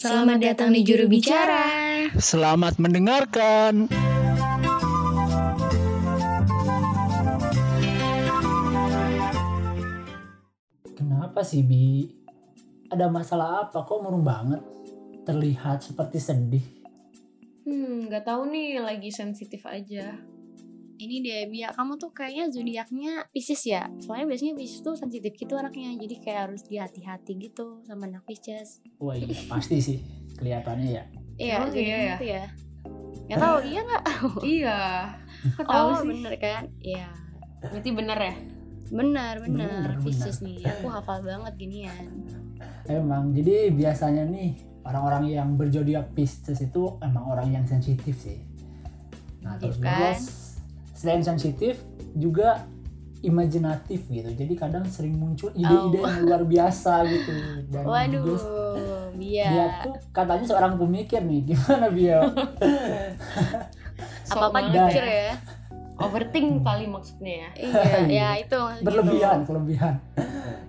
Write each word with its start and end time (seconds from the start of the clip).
Selamat 0.00 0.40
datang 0.40 0.72
di 0.72 0.80
Juru 0.80 1.12
Bicara. 1.12 1.68
Selamat 2.16 2.80
mendengarkan. 2.80 3.84
Kenapa 10.96 11.44
sih 11.44 11.60
Bi? 11.60 12.08
Ada 12.88 13.12
masalah 13.12 13.68
apa? 13.68 13.84
Kok 13.84 14.00
murung 14.00 14.24
banget? 14.24 14.64
Terlihat 15.28 15.84
seperti 15.84 16.16
sedih. 16.16 16.64
Hmm, 17.68 18.08
nggak 18.08 18.24
tahu 18.24 18.48
nih, 18.48 18.80
lagi 18.80 19.12
sensitif 19.12 19.68
aja. 19.68 20.16
Ini 21.00 21.16
dia 21.24 21.48
Bia, 21.48 21.72
kamu 21.72 21.96
tuh 21.96 22.12
kayaknya 22.12 22.52
zodiaknya 22.52 23.24
Pisces 23.32 23.64
ya. 23.64 23.88
Soalnya 24.04 24.28
biasanya 24.28 24.52
Pisces 24.52 24.84
tuh 24.84 24.92
sensitif 24.92 25.32
gitu 25.32 25.56
anaknya, 25.56 25.96
jadi 25.96 26.14
kayak 26.20 26.40
harus 26.52 26.62
dihati-hati 26.68 27.40
gitu 27.40 27.80
sama 27.88 28.04
anak 28.04 28.28
Pisces. 28.28 28.84
Wah 29.00 29.16
iya 29.16 29.32
pasti 29.50 29.80
sih 29.80 29.96
kelihatannya 30.36 30.88
ya. 30.92 31.04
Iya, 31.40 31.56
jadi 31.72 31.80
iya 31.80 31.96
ya? 31.96 32.04
gitu 32.12 32.24
ya. 32.28 32.44
Nggak 33.32 33.38
tahu 33.40 33.56
iya 33.72 33.80
nggak? 33.80 34.02
iya, 34.60 34.80
tahu 35.64 35.88
Oh 35.88 36.00
sih? 36.04 36.08
bener 36.12 36.32
kan? 36.36 36.62
Iya. 36.84 37.08
Berarti 37.64 37.90
bener 37.96 38.18
ya? 38.20 38.34
Benar, 38.90 39.34
benar. 39.40 39.86
Bener, 39.96 40.04
Pisces 40.04 40.38
nih, 40.44 40.60
aku 40.68 40.86
hafal 40.92 41.24
banget 41.24 41.52
ginian. 41.56 42.04
Emang 42.84 43.32
jadi 43.32 43.72
biasanya 43.72 44.28
nih 44.28 44.84
orang-orang 44.84 45.32
yang 45.32 45.48
berjodiak 45.56 46.12
Pisces 46.12 46.60
itu 46.60 47.00
emang 47.00 47.24
orang 47.24 47.48
yang 47.56 47.64
sensitif 47.64 48.20
sih. 48.20 48.44
Nah 49.40 49.56
terus 49.56 49.80
juga 49.80 50.12
kan? 50.12 50.20
Selain 51.00 51.24
sensitif 51.24 51.80
juga 52.12 52.68
imajinatif 53.20 54.04
gitu. 54.06 54.28
Jadi 54.28 54.52
kadang 54.54 54.84
sering 54.86 55.16
muncul 55.16 55.48
ide-ide 55.52 55.96
Oh. 55.96 56.04
yang 56.04 56.20
luar 56.22 56.42
biasa 56.44 57.04
gitu. 57.06 57.32
Dan 57.68 57.84
Waduh, 57.84 58.20
juga 58.22 58.36
Bia. 59.12 59.46
dia 59.46 59.66
tuh 59.82 59.94
katanya 60.10 60.44
seorang 60.46 60.76
pemikir 60.76 61.20
nih. 61.20 61.40
Gimana 61.46 61.88
Bia? 61.88 62.20
Apa-apa 64.30 64.58
Sok 64.58 64.66
dipikir 64.66 65.04
banget. 65.04 65.20
ya. 65.22 65.32
Overthink 66.00 66.64
kali 66.64 66.84
maksudnya 66.88 67.34
ya. 67.34 67.50
Iya, 67.60 67.84
ya 68.20 68.28
itu 68.40 68.56
maksudnya 68.56 68.84
berlebihan 68.84 69.36
gitu. 69.36 69.48
kelebihan 69.48 69.94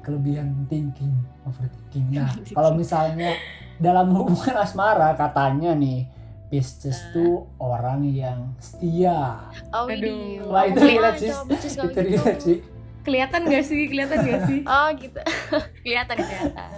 kelebihan 0.01 0.47
thinking 0.65 1.13
overthinking 1.45 2.05
nah 2.11 2.27
kalau 2.57 2.73
misalnya 2.73 3.37
dalam 3.77 4.11
hubungan 4.11 4.57
asmara 4.57 5.15
katanya 5.15 5.71
nih 5.71 6.03
Pisces 6.51 6.93
Nah. 6.93 7.09
tuh 7.11 7.33
orang 7.57 8.03
yang 8.03 8.51
setia 8.59 9.39
Oh, 9.71 9.87
Aduh. 9.87 9.95
ini. 9.95 10.43
Wah, 10.43 10.67
itu 10.67 10.77
relate 10.77 11.17
sih. 11.17 11.31
itu 11.31 11.67
gitu? 11.71 11.99
relate 12.03 12.41
sih 12.41 12.57
Kelihatan 13.01 13.41
gak 13.43 13.63
sih? 13.63 13.81
Kelihatan 13.87 14.17
gak 14.21 14.41
sih? 14.45 14.59
Oh 14.69 14.87
gitu. 14.93 15.17
kelihatan 15.83 16.15
kelihatan. 16.19 16.71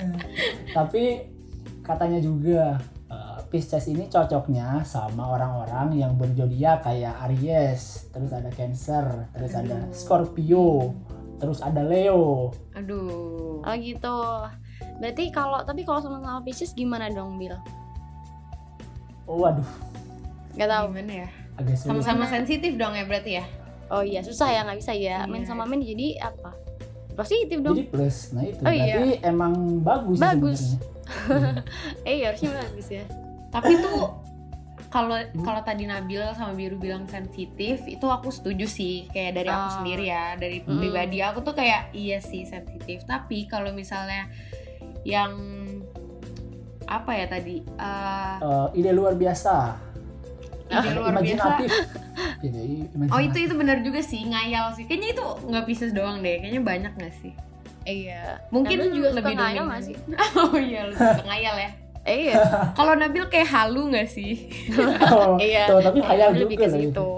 tapi 0.72 1.04
katanya 1.82 2.18
juga 2.18 2.80
eh, 3.10 3.38
Pisces 3.50 3.86
ini 3.86 4.08
cocoknya 4.08 4.82
sama 4.84 5.34
orang-orang 5.34 5.94
yang 5.96 6.16
berjodiak 6.16 6.82
kayak 6.82 7.18
Aries 7.24 8.08
terus 8.10 8.32
ada 8.32 8.48
Cancer 8.50 9.04
terus 9.32 9.52
ada 9.52 9.84
Aduh. 9.84 9.92
Scorpio 9.92 10.96
terus 11.36 11.60
ada 11.60 11.82
Leo 11.82 12.54
Aduh. 12.74 13.60
Oh 13.60 13.76
gitu. 13.76 14.18
Berarti 14.96 15.28
kalau 15.30 15.60
tapi 15.62 15.82
kalau 15.82 16.00
sama-sama 16.00 16.40
Pisces 16.40 16.72
gimana 16.72 17.10
dong, 17.10 17.36
Bil? 17.36 17.52
Waduh 19.26 19.68
Gak 20.54 20.70
tahu. 20.70 20.86
Gimana 20.92 21.14
ya? 21.26 21.30
agak 21.54 21.76
sulit 21.76 21.90
Sama-sama 21.90 22.26
sensitif 22.28 22.72
dong 22.76 22.94
ya 22.94 23.04
berarti 23.04 23.32
ya? 23.38 23.46
Oh 23.90 24.02
iya, 24.02 24.22
susah 24.22 24.50
ya 24.50 24.62
nggak 24.64 24.80
bisa 24.80 24.92
ya. 24.92 25.22
Iya. 25.22 25.26
Main 25.26 25.46
sama 25.46 25.64
main 25.64 25.80
jadi 25.80 26.18
apa? 26.20 26.54
Positif 27.14 27.58
dong. 27.60 27.74
Jadi 27.74 27.88
plus, 27.88 28.18
nah 28.32 28.42
itu 28.42 28.58
Oh, 28.60 28.70
iya. 28.70 28.98
berarti 28.98 29.12
emang 29.24 29.54
bagus, 29.80 30.18
sih 30.18 30.24
Bagus. 30.24 30.62
Eh 32.10 32.16
iya, 32.18 32.30
harusnya 32.30 32.52
bagus 32.56 32.88
ya. 32.88 33.06
Tapi 33.50 33.72
tuh 33.78 34.18
kalau 34.94 35.18
kalau 35.42 35.62
tadi 35.62 35.86
Nabil 35.86 36.22
sama 36.34 36.54
Biru 36.54 36.78
bilang 36.78 37.06
sensitif, 37.06 37.82
itu 37.86 38.06
aku 38.08 38.30
setuju 38.30 38.66
sih. 38.66 39.10
Kayak 39.10 39.32
dari 39.36 39.50
aku 39.50 39.62
Oh. 39.64 39.74
sendiri 39.80 40.06
ya, 40.06 40.34
dari 40.36 40.58
Hmm. 40.60 40.78
pribadi 40.80 41.18
aku 41.20 41.42
tuh 41.42 41.54
kayak 41.54 41.94
iya 41.94 42.18
sih 42.18 42.46
sensitif. 42.46 43.06
Tapi 43.06 43.46
kalau 43.46 43.70
misalnya 43.70 44.26
yang 45.04 45.34
apa 46.86 47.12
ya 47.14 47.26
tadi? 47.26 47.62
Eh, 47.62 48.36
Eh, 48.40 48.68
ide 48.76 48.92
luar 48.92 49.14
biasa, 49.14 49.76
ide 50.68 50.90
luar 50.92 51.14
biasa. 51.14 51.22
imajinatif. 51.22 51.70
Ide 52.44 52.60
imajinatif. 52.90 53.10
Oh 53.10 53.20
itu 53.20 53.38
itu 53.42 53.54
benar 53.54 53.78
juga 53.80 54.00
sih 54.00 54.22
ngayal 54.22 54.72
sih. 54.72 54.84
Kayaknya 54.84 55.10
itu 55.12 55.24
nggak 55.48 55.64
Pisces 55.64 55.92
doang 55.92 56.20
deh. 56.20 56.38
Kayaknya 56.38 56.62
banyak 56.62 56.94
nggak 56.94 57.14
sih? 57.16 57.34
Iya. 57.84 58.40
Mungkin 58.50 58.78
Nabil 58.80 58.92
juga 58.94 59.08
suka 59.10 59.18
lebih 59.22 59.36
ngayal 59.38 59.64
nggak 59.66 59.84
sih? 59.84 59.96
oh 60.42 60.56
iya 60.56 60.80
lu 60.84 60.94
suka 60.94 61.24
ngayal 61.30 61.56
ya. 61.58 61.70
Eh, 62.04 62.18
iya. 62.22 62.36
Kalau 62.74 62.94
Nabil 62.94 63.24
kayak 63.28 63.48
halu 63.48 63.88
nggak 63.90 64.08
sih? 64.08 64.52
Oh, 65.06 65.36
Iya. 65.38 65.68
tuh, 65.68 65.80
tapi 65.82 66.00
khayal 66.00 66.30
Lebih 66.32 66.44
juga 66.52 66.60
ke 66.60 66.68
loh 66.68 66.76
situ. 66.78 66.92
itu. 66.92 67.10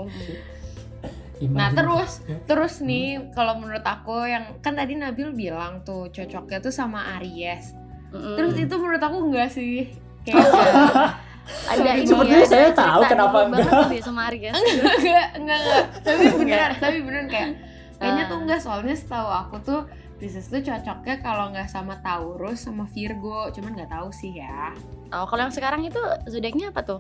Nah 1.51 1.67
terus 1.69 2.11
Ya. 2.23 2.37
terus 2.45 2.73
nih 2.79 3.05
kalau 3.31 3.57
menurut 3.57 3.83
aku 3.83 4.23
yang 4.23 4.55
kan 4.61 4.73
tadi 4.73 4.95
Nabil 4.95 5.33
bilang 5.33 5.81
tuh 5.81 6.07
cocoknya 6.07 6.61
tuh 6.61 6.71
sama 6.71 7.17
Aries. 7.17 7.73
Mm-mm. 8.15 8.35
Terus 8.35 8.55
itu 8.57 8.75
menurut 8.75 9.01
aku 9.01 9.17
enggak 9.21 9.49
sih. 9.51 9.91
Kayak 10.23 10.41
ada 11.69 11.89
ini 11.93 12.07
Sepertinya 12.07 12.41
ya, 12.41 12.47
saya 12.47 12.69
tahu 12.71 13.01
kenapa 13.05 13.37
enggak. 13.45 13.91
dia 13.91 14.01
sama 14.01 14.21
Aries. 14.27 14.55
enggak 14.55 15.27
enggak 15.35 15.59
enggak. 15.59 15.83
Tapi 16.01 16.23
beneran, 16.33 16.71
tapi 16.75 16.97
beneran 16.99 17.27
kayak 17.27 17.49
kayaknya 17.95 18.23
Ah. 18.23 18.29
tuh 18.29 18.37
enggak 18.39 18.59
soalnya 18.59 18.95
setahu 18.95 19.29
aku 19.29 19.55
tuh 19.61 19.81
Pisces 20.15 20.47
tuh 20.47 20.57
cocoknya 20.57 21.19
kalau 21.19 21.51
nggak 21.51 21.67
sama 21.67 21.99
Taurus 21.99 22.63
sama 22.63 22.87
Virgo, 22.87 23.51
cuman 23.51 23.75
nggak 23.75 23.91
tahu 23.91 24.07
sih 24.09 24.31
ya. 24.33 24.71
Oh, 25.11 25.27
kalau 25.27 25.43
yang 25.43 25.51
sekarang 25.51 25.83
itu 25.83 25.99
zodiaknya 26.25 26.71
apa 26.71 26.81
tuh? 26.81 26.99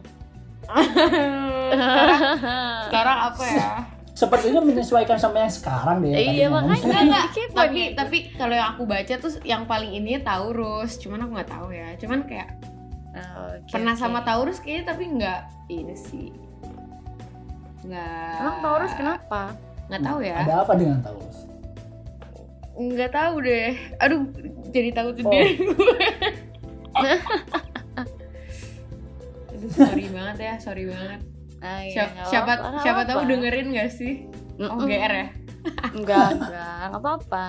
sekarang, 1.71 2.19
sekarang 2.85 3.17
apa 3.31 3.43
ya? 3.47 3.71
Sepertinya 4.15 4.63
menyesuaikan 4.63 5.19
sama 5.19 5.43
yang 5.43 5.51
sekarang 5.51 5.99
deh. 5.99 6.15
Iya, 6.15 6.47
makanya. 6.47 6.87
Enggak 7.03 7.25
tapi 7.51 7.81
tapi 7.99 8.17
kalau 8.39 8.55
yang 8.55 8.71
aku 8.71 8.87
baca 8.87 9.13
tuh 9.19 9.31
yang 9.43 9.67
paling 9.67 9.91
ini 9.91 10.15
Taurus, 10.23 10.95
cuman 11.03 11.27
aku 11.27 11.31
nggak 11.35 11.51
tahu 11.51 11.67
ya. 11.75 11.99
Cuman 11.99 12.23
kayak 12.23 12.55
Oke, 13.15 13.75
pernah 13.75 13.91
oke. 13.91 13.99
sama 13.99 14.23
Taurus 14.23 14.63
kayaknya 14.63 14.83
tapi 14.95 15.03
nggak 15.19 15.41
ini 15.67 15.95
sih. 15.99 16.31
Nggak. 17.83 18.39
Emang 18.39 18.57
Taurus 18.63 18.93
kenapa? 18.95 19.41
Nggak 19.91 20.03
tahu 20.07 20.19
ya. 20.23 20.37
Ada 20.47 20.63
apa 20.63 20.73
dengan 20.79 20.97
Taurus? 21.03 21.37
Nggak 22.75 23.11
tahu 23.11 23.35
deh. 23.43 23.71
Aduh, 23.99 24.21
jadi 24.71 24.89
tahu 24.95 25.09
sendiri 25.11 25.59
gue. 25.59 25.99
Aduh, 29.51 29.71
sorry 29.75 30.07
banget 30.07 30.37
ya, 30.39 30.53
sorry 30.59 30.87
banget. 30.87 31.34
Ah, 31.65 31.81
iya, 31.81 32.05
Siapa 32.23 32.53
siapa, 32.77 33.01
apa-apa. 33.01 33.09
tahu 33.09 33.21
dengerin 33.25 33.67
gak 33.73 33.89
sih? 33.89 34.13
Oh, 34.61 34.77
Mm-mm. 34.77 34.85
GR 34.85 35.09
ya? 35.11 35.27
Enggak, 35.91 36.27
enggak, 36.31 36.77
enggak 36.85 36.99
apa-apa. 37.01 37.47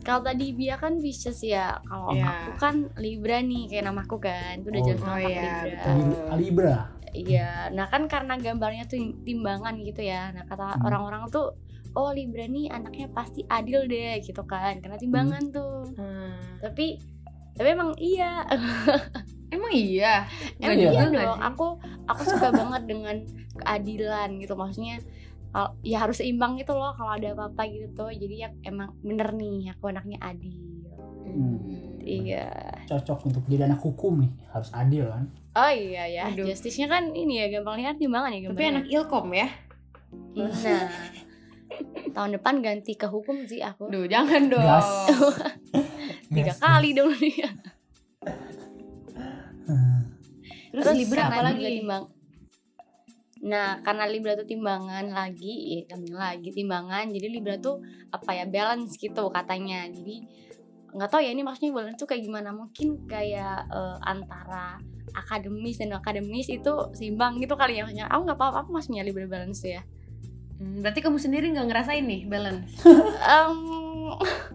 Kalau 0.00 0.24
tadi 0.24 0.46
Bia 0.50 0.74
kan 0.74 0.96
Pisces 0.96 1.38
ya, 1.40 1.76
kalau 1.84 2.08
Iya. 2.10 2.24
aku 2.24 2.50
kan 2.56 2.74
Libra 2.96 3.38
nih, 3.38 3.68
kayak 3.68 3.84
namaku 3.84 4.16
kan, 4.18 4.56
itu 4.56 4.68
udah 4.68 4.80
Oh, 4.80 4.86
jelas 4.88 5.02
oh 5.04 5.18
iya, 5.20 5.28
Libra. 5.28 5.60
betul. 5.62 5.98
Libra. 6.34 6.76
Iya, 7.10 7.50
nah 7.70 7.86
kan 7.86 8.02
karena 8.06 8.34
gambarnya 8.36 8.84
tuh 8.86 8.96
timbangan 9.20 9.74
gitu 9.78 10.00
ya, 10.00 10.30
nah 10.30 10.46
kata 10.46 10.72
Hmm. 10.72 10.86
orang-orang 10.86 11.28
tuh, 11.28 11.52
oh 11.92 12.10
Libra 12.10 12.46
nih 12.46 12.70
anaknya 12.70 13.10
pasti 13.10 13.44
adil 13.44 13.84
deh 13.84 14.18
gitu 14.18 14.40
kan, 14.42 14.78
karena 14.78 14.96
timbangan 14.96 15.44
tuh. 15.50 15.90
Hmm. 15.92 16.32
Tapi, 16.60 16.96
tapi 17.52 17.68
emang 17.68 17.92
iya, 17.98 18.40
Emang 19.50 19.72
iya? 19.72 20.24
emang 20.58 20.78
Iya. 20.78 20.90
iya 20.90 21.04
dong. 21.04 21.14
sih? 21.36 21.42
Aku 21.44 21.66
aku 22.06 22.22
suka 22.24 22.48
banget 22.50 22.82
dengan 22.86 23.16
keadilan 23.56 24.38
gitu, 24.38 24.54
maksudnya 24.54 25.02
kalau 25.50 25.74
ya 25.82 25.98
harus 25.98 26.16
seimbang 26.16 26.54
gitu 26.54 26.72
loh 26.72 26.94
kalau 26.94 27.10
ada 27.10 27.34
apa-apa 27.34 27.66
gitu 27.66 27.90
tuh. 27.92 28.10
Jadi 28.10 28.34
ya 28.38 28.48
emang 28.62 28.94
bener 29.00 29.30
nih 29.32 29.70
aku 29.70 29.90
anaknya 29.90 30.18
adil. 30.20 30.54
Hmm. 31.22 31.58
Iya. 32.00 32.46
Cocok 32.86 33.18
untuk 33.24 33.42
jadi 33.44 33.66
anak 33.66 33.78
hukum 33.80 34.18
nih, 34.20 34.32
harus 34.50 34.70
adil 34.70 35.06
kan. 35.06 35.26
Oh 35.52 35.66
iya 35.68 36.06
ya, 36.06 36.22
Aduh. 36.26 36.46
justice-nya 36.46 36.86
kan 36.86 37.10
ini 37.10 37.38
ya 37.38 37.50
gampang 37.50 37.76
lihat 37.76 37.98
timbangan 37.98 38.30
ya 38.30 38.38
Tapi 38.40 38.46
gambarnya. 38.48 38.70
anak 38.72 38.86
ilkom 38.88 39.26
ya? 39.30 39.48
Nah, 40.32 40.86
tahun 42.08 42.30
depan 42.32 42.54
ganti 42.60 42.94
ke 42.94 43.06
hukum 43.06 43.42
sih 43.44 43.58
aku. 43.60 43.90
Duh, 43.90 44.06
jangan 44.06 44.46
dong. 44.46 44.62
Tiga 46.30 46.54
kali 46.56 46.94
dong 46.94 47.10
dia. 47.16 47.50
Hmm. 49.66 50.00
Terus, 50.70 50.94
Libra 50.94 51.28
apa 51.28 51.42
lagi? 51.42 51.82
Timbang. 51.82 52.04
Nah, 53.40 53.80
karena 53.80 54.04
Libra 54.04 54.36
tuh 54.36 54.44
timbangan 54.44 55.08
lagi, 55.08 55.80
ya 55.80 55.80
kami 55.88 56.12
lagi 56.12 56.52
timbangan. 56.52 57.08
Jadi 57.08 57.26
Libra 57.26 57.56
tuh 57.56 57.80
apa 58.12 58.36
ya 58.36 58.44
balance 58.44 59.00
gitu 59.00 59.32
katanya. 59.32 59.88
Jadi 59.88 60.20
nggak 60.90 61.08
tahu 61.08 61.22
ya 61.22 61.30
ini 61.32 61.40
maksudnya 61.40 61.72
balance 61.72 61.96
tuh 61.96 62.04
kayak 62.04 62.22
gimana? 62.22 62.52
Mungkin 62.52 63.08
kayak 63.08 63.66
eh, 63.66 63.96
antara 64.04 64.76
akademis 65.10 65.80
dan 65.80 65.96
akademis 65.96 66.46
itu 66.46 66.72
seimbang 66.92 67.40
gitu 67.40 67.56
kali 67.56 67.80
ya 67.80 67.88
maksudnya. 67.88 68.06
Aku 68.12 68.28
nggak 68.28 68.38
paham 68.38 68.54
apa 68.60 68.68
maksudnya 68.68 69.02
Libra 69.02 69.24
balance 69.24 69.64
tuh 69.64 69.72
ya. 69.74 69.82
Hmm, 70.60 70.84
berarti 70.84 71.00
kamu 71.00 71.16
sendiri 71.16 71.48
nggak 71.50 71.66
ngerasain 71.72 72.04
nih 72.04 72.28
balance? 72.28 72.68
Em, 73.40 73.56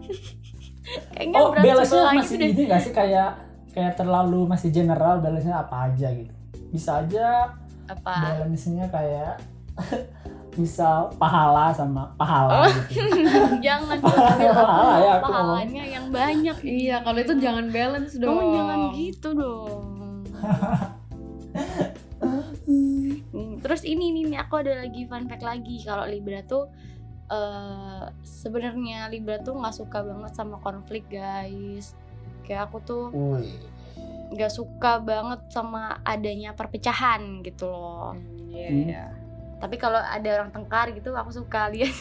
kayaknya 1.18 1.38
Oh, 1.42 1.50
sebelah 1.82 2.14
masih 2.14 2.22
gitu 2.22 2.34
deh. 2.38 2.50
ini 2.54 2.62
gak 2.70 2.80
sih 2.86 2.92
kayak 2.94 3.30
kayak 3.76 4.00
terlalu 4.00 4.48
masih 4.48 4.72
general 4.72 5.20
balance-nya 5.20 5.60
apa 5.60 5.92
aja 5.92 6.08
gitu. 6.16 6.32
Bisa 6.72 7.04
aja 7.04 7.52
apa? 7.84 8.40
balance-nya 8.40 8.88
kayak 8.88 9.36
misal 10.60 11.12
pahala 11.20 11.68
sama 11.76 12.16
pahala 12.16 12.72
gitu. 12.88 13.04
Jangan 13.66 14.00
pahala 14.00 14.40
ya 14.40 15.20
aku 15.20 15.28
ngomong. 15.28 15.60
pahalanya 15.60 15.84
yang 15.84 16.08
banyak. 16.08 16.56
Iya, 16.64 17.04
kalau 17.04 17.20
itu 17.20 17.36
jangan 17.36 17.68
balance 17.68 18.16
dong. 18.16 18.40
dong. 18.40 18.56
jangan 18.56 18.96
gitu 18.96 19.36
dong. 19.36 19.84
Terus 23.60 23.84
ini 23.84 24.16
nih 24.16 24.32
nih, 24.32 24.40
aku 24.40 24.64
ada 24.64 24.88
lagi 24.88 25.04
fun 25.04 25.28
fact 25.28 25.44
lagi. 25.44 25.84
Kalau 25.84 26.08
Libra 26.08 26.40
tuh 26.48 26.72
eh 27.26 28.06
sebenarnya 28.22 29.10
Libra 29.12 29.42
tuh 29.42 29.58
nggak 29.58 29.74
suka 29.74 29.98
banget 30.00 30.32
sama 30.38 30.62
konflik 30.62 31.10
guys 31.10 31.98
kayak 32.46 32.62
aku 32.64 32.78
tuh 32.80 33.04
nggak 34.28 34.48
suka 34.48 34.98
banget 34.98 35.40
sama 35.48 35.98
adanya 36.02 36.50
perpecahan 36.50 37.20
gitu 37.42 37.66
loh 37.66 38.14
Hmm, 38.14 38.48
Iya, 38.48 38.68
Hmm. 38.68 38.82
iya. 38.84 39.04
tapi 39.56 39.76
kalau 39.76 39.98
ada 39.98 40.28
orang 40.32 40.50
tengkar 40.50 40.90
gitu 40.90 41.10
aku 41.12 41.30
suka 41.30 41.68
lihat 41.68 41.92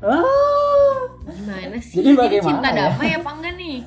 Ah, 0.00 0.96
Gimana 1.22 1.76
sih? 1.78 2.00
Jadi 2.00 2.10
bagaimana 2.14 2.48
cinta 2.56 2.68
ya? 2.70 2.88
damai 2.88 3.10
apa 3.12 3.30
enggak 3.30 3.54
nih? 3.54 3.78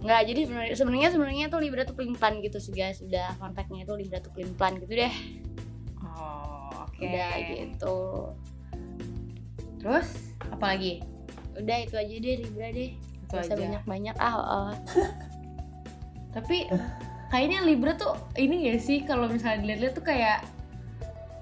nggak 0.00 0.20
jadi 0.26 0.40
sebenarnya 0.72 1.08
sebenarnya 1.08 1.46
tuh 1.46 1.60
Libra 1.60 1.82
tuh 1.82 1.92
pelin 1.92 2.12
pelan 2.12 2.40
gitu 2.40 2.56
sih 2.56 2.72
guys 2.72 2.98
udah 2.98 3.22
fact-nya 3.52 3.84
tuh 3.84 3.94
Libra 3.94 4.18
tuh 4.18 4.32
pelin 4.32 4.50
pelan 4.52 4.74
gitu 4.76 4.96
deh 4.96 5.14
Oh, 6.02 6.82
oke. 6.82 6.98
udah 6.98 7.30
gitu 7.46 7.96
Terus 9.78 10.08
apa 10.44 10.64
lagi? 10.68 11.02
udah 11.54 11.76
itu 11.78 11.94
aja 11.94 12.14
deh 12.16 12.34
Libra 12.40 12.68
deh 12.68 12.90
Itu 13.34 13.48
aja. 13.48 13.54
banyak 13.56 13.82
banyak 13.84 14.16
ah 14.16 14.36
oh. 14.36 14.70
Tapi 16.34 16.68
kayaknya 17.28 17.60
Libra 17.62 17.92
tuh 17.92 18.12
ini 18.36 18.68
gak 18.68 18.80
sih 18.80 19.00
kalau 19.02 19.28
misalnya 19.28 19.64
dilihat-lihat 19.64 19.94
tuh 19.94 20.04
kayak 20.04 20.38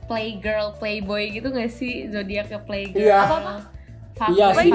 playgirl, 0.07 0.75
playboy 0.77 1.31
gitu 1.31 1.49
gak 1.49 1.71
sih 1.71 2.07
zodiaknya 2.07 2.59
playgirl? 2.61 3.07
Iya. 3.07 3.19
Apa-apa? 3.21 3.55
Fuckboy, 4.13 4.37
Iya 4.37 4.47
sih. 4.53 4.71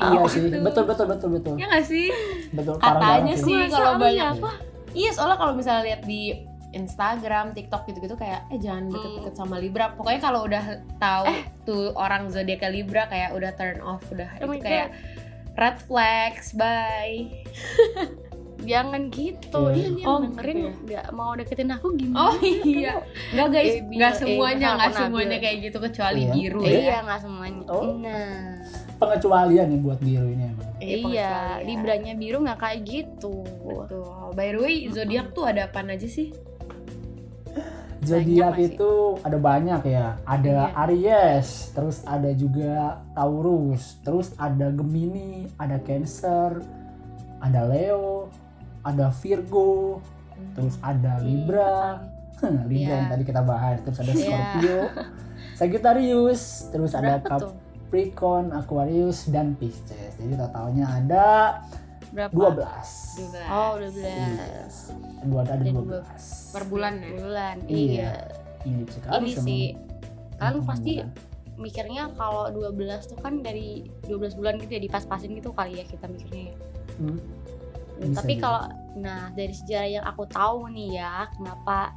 iya 0.00 0.16
Oh, 0.16 0.24
sih 0.24 0.40
gitu. 0.40 0.56
betul 0.62 0.84
betul 0.86 1.06
betul 1.06 1.28
betul 1.32 1.54
Ya 1.54 1.66
gak 1.68 1.84
sih? 1.84 2.08
betul 2.50 2.78
parah 2.78 2.96
Katanya 2.96 3.34
banget 3.34 3.44
sih 3.44 3.58
kalau 3.68 3.90
apa 3.90 4.00
banyak 4.00 4.16
ya, 4.16 4.30
apa? 4.32 4.50
Iya, 4.94 5.10
soalnya 5.10 5.36
kalau 5.36 5.52
misalnya 5.52 5.82
lihat 5.84 6.02
di 6.04 6.22
Instagram, 6.70 7.50
TikTok 7.50 7.82
gitu-gitu 7.84 8.14
kayak 8.14 8.46
eh 8.48 8.58
jangan 8.58 8.88
deket-deket 8.88 9.34
sama 9.34 9.58
Libra. 9.58 9.90
Pokoknya 9.92 10.20
kalau 10.20 10.42
udah 10.42 10.64
tahu 10.96 11.26
tuh 11.62 11.94
orang 11.94 12.26
zodiaknya 12.28 12.66
Libra 12.68 13.02
kayak 13.04 13.30
udah 13.30 13.50
turn 13.52 13.78
off, 13.78 14.02
udah 14.08 14.26
Oh 14.40 14.50
itu 14.50 14.58
kayak 14.60 14.90
red 15.54 15.78
flags, 15.80 16.52
bye. 16.52 17.30
jangan 18.64 19.12
gitu 19.12 19.60
Iya. 19.68 19.88
dia 19.92 20.06
Oh, 20.06 20.18
dengerin 20.18 20.56
gitu 20.56 20.64
ya. 20.64 20.72
nggak 20.80 21.06
mau 21.12 21.36
deketin 21.36 21.68
aku 21.68 21.92
gimana 21.92 22.20
Oh 22.24 22.34
iya. 22.40 23.04
Enggak 23.28 23.48
guys, 23.52 23.74
Bil, 23.76 23.92
enggak 23.92 24.08
eh, 24.08 24.18
semuanya, 24.18 24.68
Nabil. 24.72 24.96
semuanya 24.96 25.36
kayak 25.38 25.56
gitu 25.62 25.78
kecuali 25.78 26.20
Iya. 26.22 26.32
biru 26.32 26.60
Eh, 26.62 26.70
ya. 26.70 26.78
iya 26.80 26.96
nggak 27.02 27.20
semuanya 27.20 27.62
Oh. 27.68 27.92
nah 27.94 28.32
pengecualian 28.96 29.66
nih 29.68 29.80
buat 29.80 29.98
biru 30.00 30.26
ini 30.26 30.44
emang 30.46 30.68
iya 30.80 30.96
pengecualian. 30.96 31.66
libranya 31.66 32.12
biru 32.16 32.36
nggak 32.40 32.58
kayak 32.58 32.80
gitu 32.84 33.34
Betul. 33.60 34.32
By 34.32 34.48
the 34.48 34.58
way, 34.58 34.76
zodiak 34.88 35.30
tuh 35.30 35.44
ada 35.44 35.68
apa 35.68 35.84
aja 35.84 36.08
sih? 36.08 36.32
Zodiak 38.04 38.54
itu 38.58 38.92
ada 39.20 39.36
banyak 39.36 39.80
ya 39.84 40.06
ada 40.22 40.68
Iya. 40.68 40.76
Aries 40.84 41.48
terus 41.72 42.04
ada 42.04 42.30
juga 42.30 43.00
Taurus 43.12 43.98
terus 44.00 44.30
ada 44.36 44.68
Gemini 44.68 45.48
ada 45.56 45.76
Cancer 45.78 46.60
ada 47.38 47.60
Leo 47.64 48.28
ada 48.80 49.08
Virgo 49.10 50.00
terus 50.52 50.76
ada 50.80 51.18
Libra 51.20 52.04
Libra 52.68 52.68
Iya. 52.68 52.94
yang 53.00 53.08
tadi 53.08 53.24
kita 53.24 53.40
bahas 53.40 53.80
terus 53.80 53.98
ada 53.98 54.12
Iya. 54.12 54.22
Scorpio 54.22 54.78
Sagittarius 55.58 56.42
terus 56.68 56.92
ada 56.92 57.20
Capricorn 57.20 58.50
Aquarius 58.50 59.30
dan 59.30 59.54
Pisces 59.54 60.18
jadi 60.18 60.34
totalnya 60.36 60.88
ada 60.90 61.28
berapa 62.14 62.30
12 62.30 62.54
oh 63.44 63.70
udah 63.74 63.90
belas 63.90 64.74
dua 65.24 65.40
ada 65.42 65.52
Ada 65.56 65.70
12 65.74 66.54
per 66.54 66.62
bulan 66.64 66.92
ya. 66.96 67.08
bulan 67.12 67.56
Iya. 67.66 67.82
iya 67.82 68.12
ini 68.64 68.82
sekali 68.86 69.18
ini 69.18 69.30
sama 69.30 69.44
sih 69.44 69.64
kan 70.34 70.54
pasti 70.62 70.92
bulan. 70.96 71.10
mikirnya 71.56 72.02
kalau 72.14 72.44
12 72.48 72.70
tuh 73.04 73.18
kan 73.18 73.34
dari 73.38 73.82
12 74.06 74.34
bulan 74.34 74.54
gitu 74.56 74.72
ya 74.72 74.82
dipas-pasin 74.82 75.30
gitu 75.32 75.50
kali 75.50 75.78
ya 75.78 75.84
kita 75.84 76.06
mikirnya 76.06 76.50
ya. 76.50 76.56
Hmm. 76.96 77.18
Hmm, 77.94 78.10
Bisa 78.10 78.18
Tapi 78.20 78.34
kalau 78.36 78.62
nah 78.96 79.30
dari 79.30 79.54
sejarah 79.54 79.86
yang 79.88 80.04
aku 80.04 80.26
tahu 80.26 80.66
nih 80.68 80.98
ya, 80.98 81.30
kenapa 81.30 81.94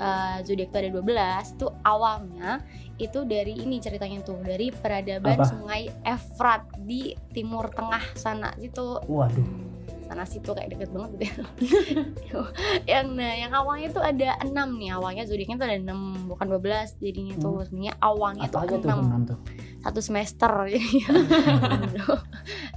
eh, 0.00 0.36
zodiak 0.42 0.72
itu 0.72 0.76
ada 0.80 0.90
12 0.90 1.54
itu 1.54 1.66
awalnya 1.84 2.50
itu 2.96 3.24
dari 3.24 3.54
ini 3.54 3.76
ceritanya 3.78 4.20
tuh 4.20 4.40
dari 4.40 4.68
peradaban 4.68 5.36
Apa? 5.36 5.44
Sungai 5.46 5.88
Efrat 6.02 6.64
di 6.80 7.12
timur 7.30 7.68
tengah 7.68 8.02
sana 8.14 8.52
gitu. 8.56 9.00
waduh 9.04 9.68
Sana 10.04 10.26
situ 10.26 10.50
kayak 10.50 10.74
deket 10.74 10.90
banget 10.90 11.10
gitu. 11.22 11.22
ya. 11.22 12.42
yang 12.98 13.14
nah 13.14 13.30
yang 13.30 13.54
awalnya 13.54 13.94
tuh 13.94 14.02
ada 14.02 14.42
6 14.42 14.50
nih, 14.74 14.90
awalnya 14.90 15.22
zodiaknya 15.22 15.54
tuh 15.54 15.66
ada 15.70 15.78
6 15.78 16.26
bukan 16.26 16.46
12 16.50 16.98
jadinya 16.98 17.34
tuh 17.38 17.52
Hmm. 17.54 17.64
sebenarnya 17.64 17.94
awalnya 18.02 18.42
apa 18.42 18.58
tuh 18.66 18.78
tuh 18.82 18.90
6 18.90 19.06
enam 19.06 19.22
tuh 19.22 19.38
satu 19.80 20.00
semester 20.02 20.50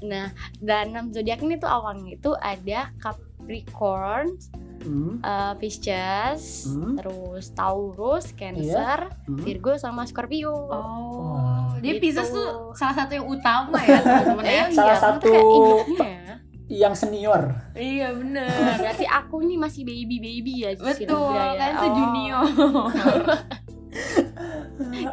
nah 0.04 0.30
dan 0.60 0.94
enam 0.94 1.10
zodiak 1.10 1.42
ini 1.42 1.58
tuh 1.58 1.68
awalnya 1.68 2.14
itu 2.14 2.32
ada 2.38 2.94
Capricorn, 3.02 4.38
Hmm, 4.84 5.18
eh, 5.18 5.54
Pisces, 5.58 6.68
Hmm. 6.68 6.96
terus 6.96 7.52
Taurus, 7.52 8.32
Cancer, 8.32 9.10
hmm. 9.24 9.40
Virgo 9.40 9.74
sama 9.76 10.04
Scorpio. 10.04 10.52
Oh, 10.52 10.76
Wah. 11.32 11.80
dia 11.80 11.96
Gitu. 11.96 12.04
Pisces 12.06 12.30
tuh 12.30 12.48
salah 12.74 12.96
satu 12.96 13.12
yang 13.14 13.26
utama 13.26 13.80
ya 13.80 13.98
teman-teman 13.98 14.44
ya. 14.44 14.52
Eh, 14.52 14.66
Salah 14.70 14.86
iya, 14.86 14.96
satu- 14.96 15.84
yang 16.66 16.94
senior 16.94 17.54
Iya 17.72 18.12
bener. 18.14 18.50
Berarti 18.82 19.06
aku 19.06 19.40
nih 19.42 19.58
masih 19.58 19.84
baby 19.84 20.18
baby 20.18 20.54
ya 20.64 20.72
Betul, 20.74 21.32
ya. 21.32 21.54
kan 21.54 21.72
Oh, 21.78 21.90
junior. 21.94 22.44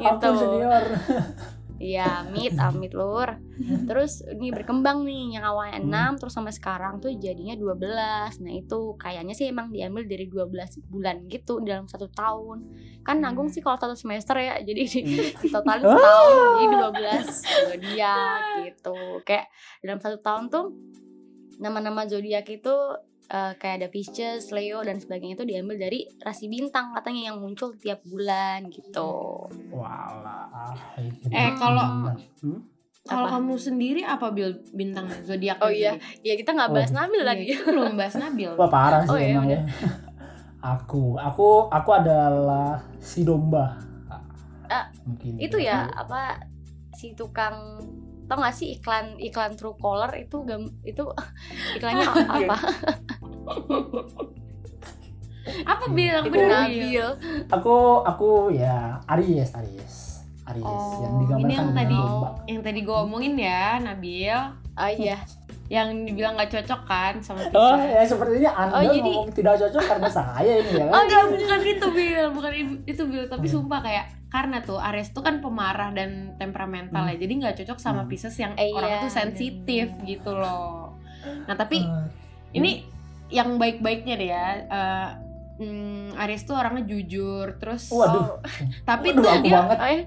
aku 0.01 0.17
Gitu. 0.17 0.29
senior 0.37 0.85
Iya, 1.81 2.29
amit 2.29 2.53
amit 2.55 2.93
lur. 3.01 3.41
Terus 3.89 4.21
ini 4.29 4.53
berkembang 4.53 5.01
nih 5.01 5.35
yang 5.35 5.45
awalnya 5.45 5.81
Hmm. 5.81 6.15
6 6.15 6.21
terus 6.21 6.33
sampai 6.33 6.53
sekarang 6.53 7.01
tuh 7.01 7.09
jadinya 7.11 7.57
12. 7.57 8.37
Nah, 8.39 8.53
itu 8.53 8.95
kayaknya 8.95 9.33
sih 9.33 9.49
emang 9.49 9.73
diambil 9.73 10.05
dari 10.05 10.29
12 10.29 10.45
bulan 10.85 11.25
gitu 11.27 11.57
dalam 11.61 11.89
satu 11.89 12.07
tahun. 12.07 12.69
Kan 13.01 13.19
nanggung 13.19 13.49
Hmm. 13.49 13.55
sih 13.57 13.65
kalau 13.65 13.75
satu 13.75 13.97
semester 13.97 14.37
ya. 14.37 14.61
Jadi 14.69 14.83
di, 14.85 15.01
Hmm. 15.01 15.41
di 15.41 15.49
totalin 15.49 15.83
Ah. 15.89 15.91
setahun 15.91 16.33
jadi 16.37 16.67
12 16.71 17.27
zodiak 17.65 18.41
gitu. 18.63 18.97
Kayak 19.25 19.47
dalam 19.81 19.99
satu 19.99 20.17
tahun 20.19 20.45
tuh 20.47 20.65
nama-nama 21.57 22.05
zodiak 22.05 22.45
itu 22.47 22.75
eh, 23.31 23.53
kayak 23.55 23.77
ada 23.79 23.89
Pisces, 23.89 24.51
Leo 24.51 24.81
dan 24.81 24.99
sebagainya 24.99 25.35
itu 25.37 25.47
diambil 25.47 25.79
dari 25.79 26.03
rasi 26.19 26.47
bintang 26.47 26.91
katanya 26.93 27.31
yang 27.31 27.39
muncul 27.39 27.73
tiap 27.75 28.03
bulan 28.03 28.67
gitu. 28.69 29.47
walah 29.71 30.75
Eh, 31.27 31.51
kalau- 31.55 32.11
hmm? 32.43 32.61
Kalau 33.01 33.27
kamu 33.27 33.55
sendiri 33.57 34.03
apa 34.05 34.29
bil 34.29 34.51
bintang 34.71 35.09
zodiak? 35.25 35.57
Oh 35.59 35.73
iya, 35.73 35.95
ya 36.21 36.37
kita 36.37 36.53
nggak 36.53 36.69
bahas 36.71 36.93
Nabil 36.93 37.23
tadi. 37.25 37.43
Iya, 37.43 37.57
kita 37.57 37.63
belum 37.67 37.93
bahas 37.97 38.15
Nabil. 38.15 38.51
wah 38.55 38.69
parah 38.69 39.03
sih 39.03 39.11
Oh, 39.11 39.17
iya, 39.17 39.33
emang 39.33 39.49
ya 39.49 39.61
aku 40.77 41.17
aku 41.17 41.47
aku 41.71 41.91
adalah 41.91 42.69
si 43.01 43.25
domba 43.25 43.81
Ah, 44.69 44.87
mungkin 45.03 45.35
itu 45.35 45.57
ya 45.59 45.89
apa 45.91 46.39
si 46.93 47.17
tukang 47.17 47.81
tau 48.29 48.39
gak 48.39 48.55
sih 48.55 48.79
iklan 48.79 49.19
iklan 49.19 49.59
Truecaller 49.59 50.15
itu 50.21 50.37
gam, 50.45 50.63
itu 50.85 51.03
iklannya 51.75 52.07
apa? 52.39 52.57
Apa 55.63 55.85
bil 55.89 56.07
yang 56.07 56.23
Itu 56.23 56.33
bener 56.33 56.47
Bil? 56.47 56.53
Nabil. 56.53 57.07
aku 57.49 57.77
aku 58.03 58.29
ya 58.51 59.01
Aries 59.09 59.51
Aries 59.53 59.97
Aries 60.47 60.63
Oh, 60.63 61.01
yang 61.01 61.13
ini 61.13 61.21
digambarkan 61.21 61.51
yang 61.51 61.67
dengan 61.67 61.77
tadi 61.77 61.97
domba 61.97 62.29
yang 62.45 62.61
tadi 62.61 62.81
gue 62.81 62.97
omongin 62.99 63.35
ya 63.37 63.65
Nabil 63.79 64.39
Oh 64.73 64.89
iya. 64.89 65.19
yang 65.69 66.03
dibilang 66.03 66.35
nggak 66.35 66.51
cocok 66.53 66.81
kan 66.83 67.15
sama 67.21 67.47
Oh 67.47 67.75
Pisces. 67.75 67.89
ya 67.89 68.03
sepertinya 68.05 68.51
anda 68.53 68.75
Oh, 68.77 68.83
jadi- 68.85 69.03
ngomong 69.07 69.31
tidak 69.31 69.55
cocok 69.57 69.83
karena 69.85 70.09
saya 70.19 70.53
ini 70.57 70.73
ya 70.73 70.85
Oh 70.85 70.91
kan? 70.91 71.03
enggak 71.05 71.23
bukan 71.33 71.61
itu 71.65 71.87
Bil, 71.89 72.27
bukan 72.33 72.51
itu 72.85 73.03
Bil, 73.05 73.25
tapi 73.25 73.47
Hmm. 73.47 73.55
sumpah 73.57 73.81
kayak 73.81 74.05
karena 74.29 74.59
tuh 74.61 74.79
Aries 74.81 75.11
tuh 75.11 75.21
kan 75.21 75.39
pemarah 75.39 75.91
dan 75.91 76.11
temperamental 76.37 77.03
ya, 77.05 77.17
jadi 77.17 77.33
nggak 77.37 77.55
cocok 77.57 77.79
sama 77.79 78.03
Hmm. 78.03 78.09
Pisces 78.09 78.35
yang 78.37 78.55
Eh, 78.55 78.71
orang 78.71 78.91
iya, 78.93 78.99
tuh 79.01 79.11
sensitif 79.13 79.87
gitu 80.01 80.31
loh. 80.33 80.95
Nah 81.45 81.55
tapi 81.55 81.83
Eh, 81.83 82.07
ini 82.53 82.83
yang 83.31 83.57
baik-baiknya 83.57 84.15
deh 84.15 84.29
ya. 84.29 84.47
eh, 84.61 85.09
hmm, 85.57 86.19
Aries 86.19 86.43
tuh 86.43 86.55
orangnya 86.55 86.85
jujur, 86.85 87.57
terus 87.57 87.89
waduh 87.89 88.43
tapi 88.89 89.11
waduh 89.11 89.23
tuh 89.23 89.41
dia 89.41 89.53
banget 89.57 89.79
Oh, 89.79 89.89
iya. 89.89 90.05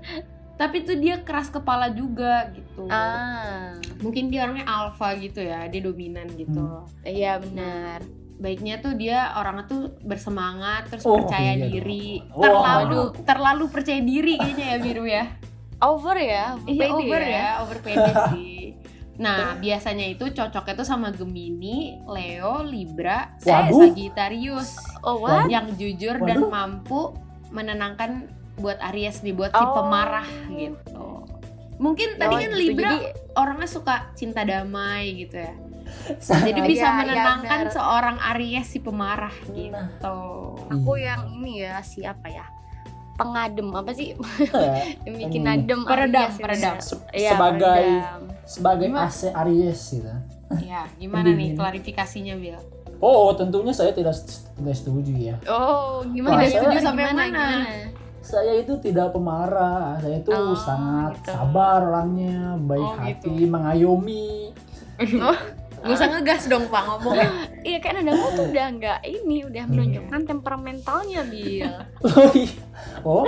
tapi 0.54 0.78
tuh 0.82 0.96
dia 0.96 1.16
keras 1.20 1.50
kepala 1.50 1.90
juga 1.90 2.48
gitu. 2.50 2.86
Ah, 2.86 3.74
Mungkin 3.98 4.28
dia 4.28 4.44
orangnya 4.44 4.66
alpha 4.66 5.16
gitu 5.16 5.40
ya, 5.40 5.66
dia 5.66 5.82
dominan 5.82 6.28
gitu. 6.32 6.62
Hmm. 6.62 7.04
iya 7.04 7.38
benar. 7.38 8.04
baiknya 8.36 8.76
tuh 8.78 8.92
dia 8.94 9.32
orangnya 9.34 9.66
tuh 9.66 9.82
bersemangat 10.02 10.90
terus 10.90 11.06
Oh, 11.06 11.16
percaya 11.16 11.54
iya 11.54 11.64
diri 11.64 12.20
dong. 12.28 12.42
terlalu 12.42 13.02
Wah. 13.06 13.24
terlalu 13.24 13.66
percaya 13.68 14.02
diri 14.02 14.36
kayaknya 14.36 14.66
ya 14.68 14.78
biru 14.80 15.06
ya 15.06 15.24
over 15.80 16.18
ya 16.18 16.46
iya 16.66 16.82
pede 16.82 16.92
over 16.92 17.22
ya 17.24 17.48
over 17.58 17.78
pede 17.80 18.12
sih 18.28 18.52
nah 19.14 19.54
biasanya 19.56 20.10
itu 20.10 20.26
cocoknya 20.28 20.74
tuh 20.74 20.84
sama 20.84 21.10
Gemini 21.10 22.02
Leo 22.04 22.62
Libra 22.62 23.30
Waduh. 23.40 23.94
Sagittarius 23.94 24.74
oh 25.02 25.22
what 25.22 25.46
yang 25.48 25.70
jujur 25.74 26.18
dan 26.18 26.42
Waduh. 26.42 26.50
mampu 26.50 27.02
menenangkan 27.50 28.26
buat 28.56 28.82
Aries 28.84 29.22
nih 29.22 29.32
buat 29.32 29.50
si 29.50 29.60
Oh. 29.60 29.74
pemarah 29.76 30.26
gitu 30.50 31.26
mungkin 31.78 32.16
tadi 32.16 32.34
Oh, 32.34 32.40
kan 32.40 32.50
gitu. 32.50 32.62
Libra 32.64 32.90
Jadi, 32.90 32.98
orangnya 33.36 33.70
suka 33.70 33.96
cinta 34.14 34.42
damai 34.42 35.14
gitu 35.20 35.38
ya 35.38 35.54
jadi 36.48 36.60
bisa 36.64 36.82
Iya, 36.82 36.90
iya, 36.90 37.00
menenangkan 37.00 37.60
benar. 37.66 37.74
seorang 37.74 38.18
Aries 38.34 38.66
si 38.68 38.80
pemarah 38.80 39.36
Nah. 39.44 39.54
gitu 39.54 40.18
aku 40.70 40.92
Iya. 40.96 41.06
yang 41.08 41.22
ini 41.36 41.54
ya 41.62 41.78
siapa 41.82 42.30
ya 42.30 42.46
pengadem 43.14 43.68
apa 43.70 43.92
sih 43.92 44.18
Ya, 44.44 44.74
yang 45.06 45.16
bikin 45.18 45.44
adem 45.44 45.80
Peredam, 45.84 46.28
Aries 46.28 46.38
peredam. 46.38 46.76
ya. 46.76 46.82
Se- 46.82 47.04
sebagai 47.30 47.82
peredam. 47.86 48.22
sebagai 48.44 48.88
Gimana? 48.88 49.08
AC 49.08 49.20
Aries 49.32 49.82
gitu. 49.92 50.14
ya 50.62 50.82
gimana 50.96 51.30
nih 51.30 51.50
klarifikasinya 51.54 52.36
Bil 52.36 52.58
Oh, 53.00 53.34
tentunya 53.34 53.70
saya 53.70 53.92
tidak 53.92 54.16
tidak 54.54 54.74
setuju 54.74 55.12
ya. 55.12 55.36
oh 55.46 56.06
gimana 56.06 56.40
ya 56.42 56.56
saya- 56.56 56.80
sampai 56.82 57.04
Gimana, 57.06 57.24
mana 57.26 57.48
Saya 58.24 58.56
itu 58.56 58.72
tidak 58.80 59.12
pemarah, 59.12 60.00
saya 60.00 60.16
itu 60.18 60.32
Oh, 60.32 60.56
sangat 60.56 61.20
gitu. 61.20 61.28
sabar 61.30 61.84
orangnya, 61.84 62.56
baik 62.58 62.80
Oh, 62.82 62.96
hati, 62.96 63.36
mengayomi. 63.44 64.56
Gak 65.84 66.00
usah 66.00 66.08
ngegas 66.16 66.48
dong 66.48 66.64
pak 66.72 66.82
ngomongnya 66.88 67.28
Iya 67.68 67.78
kan 67.84 68.00
nadamu 68.00 68.26
tuh 68.36 68.46
udah 68.52 68.68
nggak 68.76 69.00
ini 69.04 69.38
udah 69.44 69.64
menunjukkan 69.68 70.22
temperamentalnya 70.28 71.22
Bil. 71.28 71.72
oh, 73.08 73.24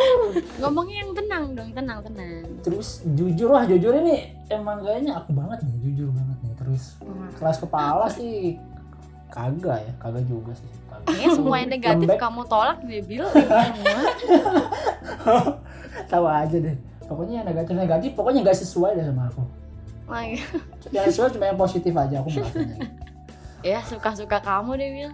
Ngomongnya 0.59 1.03
yang 1.03 1.11
tenang 1.15 1.43
dong, 1.55 1.69
tenang 1.71 1.99
tenang. 2.03 2.43
terus 2.59 3.03
jujur 3.15 3.51
lah, 3.51 3.63
jujur 3.63 3.95
ini 3.95 4.31
emang 4.47 4.83
kayaknya 4.83 5.19
aku 5.19 5.31
banget 5.31 5.63
nih, 5.63 5.75
jujur 5.87 6.11
banget 6.11 6.37
nih. 6.43 6.53
Terus 6.59 6.83
kelas 7.35 7.57
kepala 7.59 8.07
sih 8.11 8.59
kagak 9.31 9.79
ya, 9.83 9.93
kagak 9.99 10.23
juga 10.27 10.51
sih. 10.55 10.67
Kagak. 10.87 11.07
Kayaknya 11.11 11.29
semua 11.31 11.55
yang 11.59 11.71
negatif 11.71 12.07
Lembek. 12.07 12.19
kamu 12.19 12.41
tolak 12.47 12.77
dia 12.83 13.01
Bil. 13.03 13.25
semua. 13.35 13.99
Tahu 16.07 16.25
aja 16.27 16.57
deh. 16.59 16.75
Pokoknya 17.05 17.33
yang 17.43 17.47
negatif 17.47 17.73
negatif, 17.75 18.09
pokoknya 18.15 18.39
nggak 18.43 18.57
sesuai 18.59 18.99
deh 18.99 19.05
sama 19.07 19.31
aku. 19.31 19.43
Iya. 20.11 20.43
Yang 20.89 21.05
sesuai 21.11 21.29
cuma 21.33 21.45
yang 21.45 21.57
positif 21.57 21.93
aja 21.93 22.15
aku 22.19 22.29
merasanya. 22.31 22.77
ya 23.69 23.79
suka-suka 23.81 24.37
kamu 24.39 24.71
deh 24.75 24.89
Bil. 24.91 25.11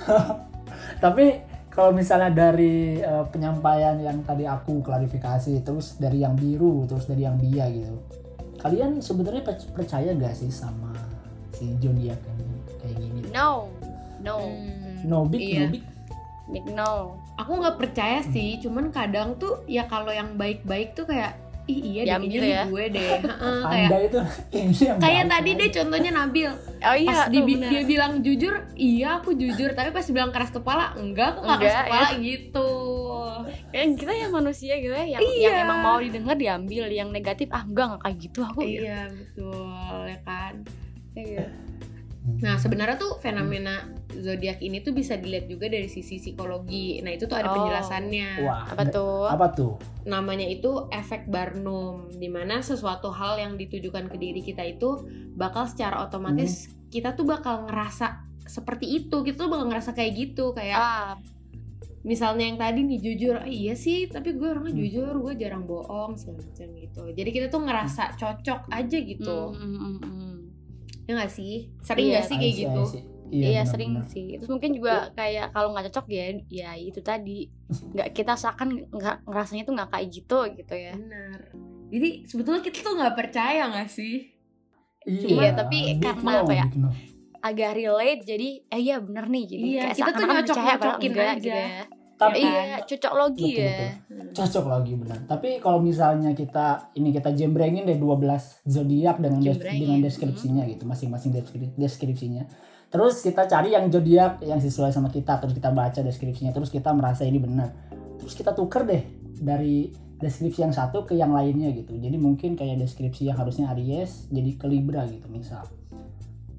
Tapi 1.04 1.24
kalau 1.68 1.92
misalnya 1.92 2.30
dari 2.30 2.98
eh, 2.98 3.24
penyampaian 3.28 3.96
yang 3.96 4.20
tadi 4.22 4.44
aku 4.44 4.80
klarifikasi, 4.80 5.60
terus 5.60 5.96
dari 5.96 6.20
yang 6.20 6.34
biru, 6.34 6.84
terus 6.84 7.04
dari 7.04 7.22
yang 7.22 7.36
dia 7.36 7.68
gitu, 7.68 7.96
kalian 8.58 8.98
sebenarnya 8.98 9.42
per- 9.42 9.70
percaya 9.70 10.10
gak 10.10 10.34
sih 10.34 10.50
sama 10.50 10.92
si 11.50 11.76
zodiak 11.76 12.18
ini 12.34 12.46
kayak 12.76 12.94
gini? 12.96 13.20
No, 13.30 13.68
no, 14.18 14.36
Hmm, 14.40 15.00
No 15.00 15.18
big, 15.24 15.40
iya. 15.42 15.64
no 15.64 15.72
big. 15.72 15.84
big 16.50 16.66
no. 16.68 17.16
aku 17.36 17.56
nggak 17.56 17.78
percaya 17.78 18.20
sih 18.26 18.60
cuman 18.60 18.90
kadang 18.90 19.32
tuh 19.36 19.64
ya 19.64 19.86
kalau 19.86 20.10
yang 20.10 20.36
baik-baik 20.36 20.92
tuh 20.92 21.06
kayak 21.06 21.32
ih 21.70 21.78
iya 21.88 22.02
Diambil 22.04 22.42
ya. 22.42 22.62
gue 22.66 22.84
deh 22.90 23.16
Heeh, 23.22 23.60
kayak 23.62 23.86
Anda 23.86 23.98
itu 24.02 24.20
yang 24.84 24.98
kayak 24.98 25.24
tadi 25.26 25.50
deh 25.54 25.70
contohnya 25.72 26.10
Nabil 26.12 26.50
Oh 26.80 26.96
iya, 26.96 27.08
pas 27.08 27.28
bener. 27.28 27.68
dia 27.68 27.82
bilang 27.84 28.12
jujur 28.20 28.54
iya 28.74 29.08
aku 29.16 29.30
jujur 29.32 29.70
tapi 29.70 29.90
pas 29.90 30.06
bilang 30.06 30.30
keras 30.30 30.50
kepala 30.50 30.96
enggak 30.96 31.36
aku 31.36 31.40
nggak 31.40 31.60
keras 31.60 31.76
kepala 31.84 32.08
gitu 32.18 32.70
Kayak 33.70 33.86
kita 33.96 34.12
ya 34.12 34.26
manusia 34.28 34.74
gitu 34.76 34.90
ya 34.90 35.06
yang, 35.08 35.22
Iya. 35.22 35.42
yang 35.44 35.56
emang 35.62 35.78
mau 35.80 35.98
didengar 35.98 36.34
diambil, 36.34 36.84
yang 36.88 37.08
negatif 37.08 37.46
ah 37.50 37.62
enggak 37.62 37.86
enggak 37.86 38.00
kayak 38.02 38.16
gitu 38.18 38.38
aku. 38.42 38.60
iya 38.62 39.06
betul 39.06 39.64
ya 40.04 40.18
kan 40.20 40.54
Iya. 41.12 41.46
Hmm. 42.20 42.36
nah 42.38 42.54
sebenarnya 42.54 42.96
tuh 42.96 43.16
fenomena 43.16 43.80
zodiak 44.10 44.60
ini 44.60 44.78
tuh 44.78 44.92
bisa 44.92 45.16
dilihat 45.16 45.46
juga 45.46 45.66
dari 45.66 45.88
sisi 45.88 46.16
psikologi 46.16 47.00
nah 47.00 47.08
itu 47.08 47.24
tuh 47.24 47.32
ada 47.34 47.48
Oh. 47.48 47.56
penjelasannya 47.56 48.30
Wah, 48.42 48.64
Apa 48.66 48.84
tuh? 48.86 49.24
Apa 49.26 49.46
tuh? 49.50 49.74
namanya 50.02 50.44
itu 50.44 50.68
efek 50.90 51.24
Barnum 51.26 52.12
di 52.12 52.26
mana 52.26 52.60
sesuatu 52.60 53.08
hal 53.10 53.38
yang 53.38 53.54
ditujukan 53.54 54.06
ke 54.06 54.16
diri 54.16 54.40
kita 54.40 54.60
itu 54.62 55.00
bakal 55.32 55.64
secara 55.64 56.00
otomatis 56.02 56.68
Hmm. 56.68 56.88
kita 56.90 57.14
tuh 57.14 57.24
bakal 57.24 57.64
ngerasa 57.64 58.20
seperti 58.42 58.86
itu 58.98 59.16
kita 59.22 59.40
tuh 59.40 59.48
bakal 59.48 59.66
ngerasa 59.66 59.90
kayak 59.90 60.12
gitu 60.18 60.52
kayak 60.52 60.76
Ah, 60.76 61.16
misalnya 62.02 62.44
yang 62.44 62.58
tadi 62.58 62.80
nih 62.82 62.98
jujur 62.98 63.36
"Ah, 63.38 63.46
iya 63.46 63.72
sih 63.74 64.04
tapi 64.06 64.32
gue 64.32 64.44
orangnya 64.46 64.72
Hmm. 64.72 64.82
jujur 64.82 65.14
gue 65.18 65.34
jarang 65.38 65.64
bohong 65.64 66.16
segala 66.16 66.40
macam 66.42 66.68
gitu 66.74 67.02
jadi 67.10 67.30
kita 67.30 67.46
tuh 67.48 67.62
ngerasa 67.62 68.02
cocok 68.14 68.60
aja 68.68 68.98
gitu 68.98 69.38
mm, 69.50 69.60
mm, 69.62 69.78
mm, 69.78 69.98
mm. 70.02 70.29
Ya 71.10 71.18
nggak 71.18 71.32
sih 71.32 71.54
sering 71.80 72.06
Iya. 72.06 72.12
nggak 72.14 72.24
sih 72.24 72.36
kayak 72.36 72.54
gitu 72.56 72.80
I 72.80 72.86
see. 72.88 73.04
Iya, 73.30 73.46
benar, 73.62 73.66
sering 73.68 73.90
benar. 73.94 74.06
sih. 74.08 74.26
Terus 74.34 74.50
mungkin 74.50 74.70
juga 74.72 74.94
kayak 75.12 75.46
kalau 75.50 75.68
nggak 75.70 75.86
cocok 75.86 76.06
ya, 76.08 76.24
ya 76.46 76.70
itu 76.74 76.98
tadi 77.00 77.38
nggak 77.70 78.08
kita 78.10 78.32
seakan 78.34 78.68
nggak 78.88 79.16
ngerasanya 79.22 79.62
tuh 79.62 79.74
nggak 79.74 79.88
kayak 79.88 80.06
gitu 80.08 80.38
gitu 80.52 80.74
ya. 80.76 80.92
benar 80.92 81.38
jadi 81.88 82.08
sebetulnya 82.24 82.58
kita 82.60 82.78
tuh 82.80 82.94
nggak 82.94 83.14
percaya 83.14 83.66
nggak 83.66 83.86
sih 83.88 84.30
Iya, 85.02 85.56
tapi 85.56 85.96
karena 85.96 86.44
apa 86.44 86.52
ya? 86.52 86.66
Agak 87.40 87.72
relate 87.72 88.22
jadi 88.22 88.48
eh 88.68 88.80
iya 88.80 89.00
bener 89.00 89.24
nih 89.26 89.44
jadi 89.46 89.64
Iya, 89.64 89.80
kayak 89.80 89.96
kita 89.96 90.10
tuh 90.12 90.26
nyocok-nyocokin 90.28 91.08
enggak 91.08 91.24
aja. 91.24 91.38
gitu 91.38 91.48
ya. 91.50 91.84
Tapi 92.20 92.44
Iya, 92.44 92.84
cocok 92.84 93.12
logi 93.16 93.48
Betul, 93.48 93.64
ya. 93.64 93.78
betul. 93.96 94.28
cocok 94.30 94.64
lagi 94.68 94.92
benar. 94.92 95.18
Tapi 95.24 95.48
kalau 95.56 95.80
misalnya 95.80 96.36
kita 96.36 96.92
ini 96.92 97.10
kita 97.10 97.32
jembrengin 97.32 97.88
deh 97.88 97.96
12 97.96 98.60
zodiak 98.68 99.16
dengan 99.18 99.40
des- 99.40 99.56
dengan 99.56 99.98
deskripsinya 99.98 100.68
gitu, 100.68 100.84
masing-masing 100.84 101.32
deskri- 101.32 101.72
deskripsinya. 101.74 102.44
Terus 102.90 103.24
kita 103.24 103.48
cari 103.48 103.72
yang 103.72 103.88
zodiak 103.88 104.44
yang 104.44 104.60
sesuai 104.60 104.92
sama 104.92 105.08
kita, 105.08 105.40
terus 105.40 105.56
kita 105.56 105.72
baca 105.72 106.04
deskripsinya, 106.04 106.52
terus 106.52 106.68
kita 106.68 106.92
merasa 106.92 107.24
ini 107.24 107.40
benar. 107.40 107.72
Terus 108.20 108.36
kita 108.36 108.52
tuker 108.52 108.84
deh 108.84 109.02
dari 109.40 109.88
deskripsi 110.20 110.60
yang 110.60 110.74
satu 110.76 111.08
ke 111.08 111.16
yang 111.16 111.32
lainnya 111.32 111.72
gitu. 111.72 111.96
Jadi 111.96 112.20
mungkin 112.20 112.52
kayak 112.52 112.76
deskripsi 112.76 113.32
yang 113.32 113.40
harusnya 113.40 113.72
Aries 113.72 114.28
jadi 114.28 114.60
ke 114.60 114.68
Libra 114.68 115.08
gitu 115.08 115.24
misal. 115.32 115.64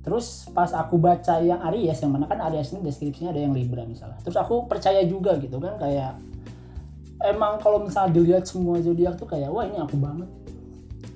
Terus 0.01 0.25
pas 0.49 0.71
aku 0.71 0.97
baca 0.97 1.37
yang 1.39 1.61
Aries, 1.63 1.97
yang 1.97 2.09
mana 2.09 2.25
kan 2.25 2.41
Aries 2.43 2.71
ini 2.71 2.81
deskripsinya 2.81 3.29
ada 3.29 3.37
yang 3.39 3.51
Libra 3.51 3.85
misalnya. 3.85 4.17
Terus 4.19 4.33
aku 4.35 4.65
percaya 4.65 5.01
juga 5.03 5.37
gitu 5.37 5.57
kan 5.57 5.77
kayak 5.77 6.17
emang 7.23 7.57
kalau 7.57 7.79
misalnya 7.79 8.11
dilihat 8.11 8.43
semua 8.43 8.77
zodiak 8.77 9.13
tuh 9.13 9.25
kayak 9.25 9.47
wah 9.47 9.61
ini 9.61 9.77
aku 9.77 9.95
banget. 9.95 10.29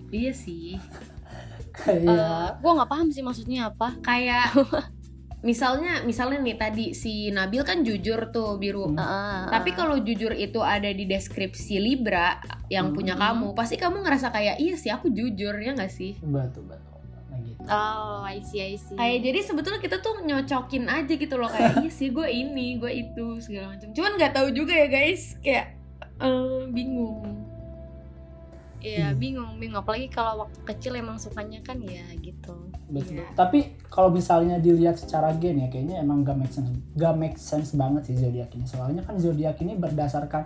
iya 0.09 0.31
sih 0.31 0.77
Kayak 1.75 2.07
Eh, 2.07 2.49
gua 2.61 2.71
nggak 2.73 2.87
paham 2.87 3.09
sih 3.09 3.19
maksudnya 3.19 3.67
apa. 3.67 3.97
kayak 3.99 4.53
misalnya 5.43 6.01
misalnya 6.01 6.39
nih 6.39 6.55
tadi 6.55 6.85
si 6.93 7.29
Nabil 7.29 7.61
kan 7.61 7.81
jujur 7.81 8.29
tuh 8.29 8.55
biru 8.55 8.85
Hmm. 8.87 8.95
Heeh, 8.95 9.39
tapi 9.49 9.69
heeh. 9.69 9.77
kalau 9.77 9.97
jujur 9.99 10.31
itu 10.31 10.57
ada 10.59 10.87
di 10.87 11.03
deskripsi 11.03 11.77
Libra 11.77 12.39
yang 12.67 12.89
Hmm. 12.89 12.95
punya 12.95 13.13
kamu 13.13 13.51
pasti 13.53 13.75
kamu 13.75 14.01
ngerasa 14.01 14.29
kayak 14.29 14.57
iya 14.57 14.73
sih 14.73 14.89
aku 14.89 15.09
jujur 15.09 15.53
ya 15.53 15.73
nggak 15.73 15.91
sih 15.91 16.15
betul 16.21 16.63
betul. 16.65 16.94
Nah, 17.35 17.43
gitu. 17.43 17.61
Oh, 17.65 18.21
I 18.23 18.39
see, 18.41 18.61
I 18.61 18.75
see. 18.75 18.95
kayak 18.95 19.19
jadi 19.21 19.39
sebetulnya 19.43 19.79
kita 19.79 19.97
tuh 19.99 20.21
nyocokin 20.21 20.85
aja 20.85 21.13
gitu 21.13 21.35
loh 21.35 21.47
kayak 21.47 21.81
iya 21.81 21.89
sih 21.89 22.09
gue 22.09 22.23
ini 22.25 22.77
gue 22.77 22.89
itu 22.89 23.25
segala 23.39 23.73
macam 23.73 23.91
cuman 23.91 24.11
nggak 24.15 24.33
tahu 24.33 24.47
juga 24.49 24.73
ya 24.73 24.87
guys 24.87 25.35
kayak 25.39 25.75
eh, 26.17 26.61
bingung 26.69 27.43
Iya, 28.77 29.09
Hmm. 29.09 29.17
bingung, 29.17 29.51
bingung. 29.57 29.81
Apalagi 29.81 30.05
kalau 30.07 30.45
waktu 30.45 30.61
kecil 30.63 30.93
emang 30.93 31.17
sukanya 31.17 31.57
kan 31.59 31.81
ya 31.81 32.05
gitu. 32.15 32.69
Betul. 32.85 33.17
Iya. 33.17 33.33
Tapi 33.33 33.73
kalau 33.89 34.13
misalnya 34.13 34.61
dilihat 34.61 35.01
secara 35.01 35.33
gen 35.33 35.57
ya 35.57 35.67
kayaknya 35.67 36.05
emang 36.05 36.21
gak 36.21 36.37
make 36.37 36.53
sense, 36.53 36.69
gak 36.93 37.17
make 37.17 37.33
sense 37.33 37.73
banget 37.73 38.05
sih 38.05 38.15
zodiak 38.15 38.53
ini. 38.53 38.61
Soalnya 38.69 39.01
kan 39.01 39.17
zodiak 39.17 39.57
ini 39.57 39.73
berdasarkan 39.73 40.45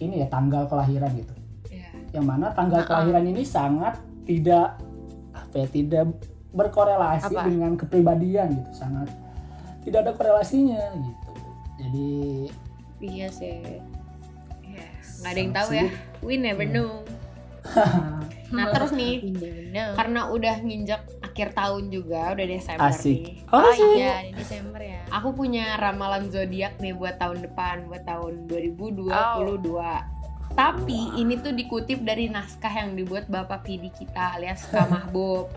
ini 0.00 0.24
ya 0.24 0.26
tanggal 0.26 0.64
kelahiran 0.64 1.12
gitu. 1.20 1.34
ya 1.68 1.92
Yang 2.16 2.24
mana 2.24 2.46
tanggal 2.50 2.80
Uh-uh. 2.80 2.88
kelahiran 2.88 3.24
ini 3.28 3.44
sangat 3.44 4.00
tidak 4.24 4.80
apa 5.36 5.54
ya 5.56 5.66
tidak 5.68 6.06
berkorelasi 6.50 7.28
Apa? 7.30 7.44
dengan 7.44 7.76
kepribadian 7.76 8.48
gitu. 8.54 8.70
Sangat 8.72 9.12
tidak 9.82 10.08
ada 10.08 10.12
korelasinya 10.12 10.82
gitu. 10.96 11.30
Jadi 11.76 12.10
Iya 12.96 13.28
sih. 13.28 13.60
ya 14.64 14.86
nggak 15.16 15.30
ada 15.30 15.40
yang 15.40 15.52
tahu 15.52 15.70
ya 15.70 15.86
we 16.20 16.34
never 16.36 16.64
Iya. 16.64 16.74
know 16.74 16.90
nah 18.46 18.70
terus 18.70 18.94
nih 18.94 19.26
Bener. 19.26 19.92
karena 19.94 20.30
udah 20.30 20.54
nginjak 20.60 21.02
akhir 21.20 21.50
tahun 21.52 21.90
juga 21.90 22.30
udah 22.32 22.46
Desember 22.46 22.88
Asik. 22.88 23.20
nih 23.20 23.34
Oh, 23.50 23.68
sih. 23.70 23.90
iya, 23.98 24.22
di 24.22 24.32
Desember 24.32 24.78
ya. 24.78 25.02
aku 25.10 25.34
punya 25.34 25.74
ramalan 25.76 26.30
zodiak 26.30 26.78
nih 26.78 26.94
buat 26.94 27.18
tahun 27.18 27.42
depan 27.42 27.84
buat 27.86 28.06
tahun 28.06 28.46
2022 28.46 29.10
tapi 30.52 30.94
Wah. 31.08 31.18
ini 31.18 31.34
tuh 31.36 31.50
dikutip 31.50 32.00
dari 32.00 32.28
naskah 32.28 32.70
yang 32.70 32.94
dibuat 32.94 33.26
Bapak 33.26 33.62
Pidi 33.62 33.88
kita 33.88 34.36
alias 34.36 34.62
Kak 34.66 34.86
Mahbub 34.92 35.50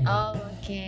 Oh, 0.00 0.30
oke. 0.54 0.86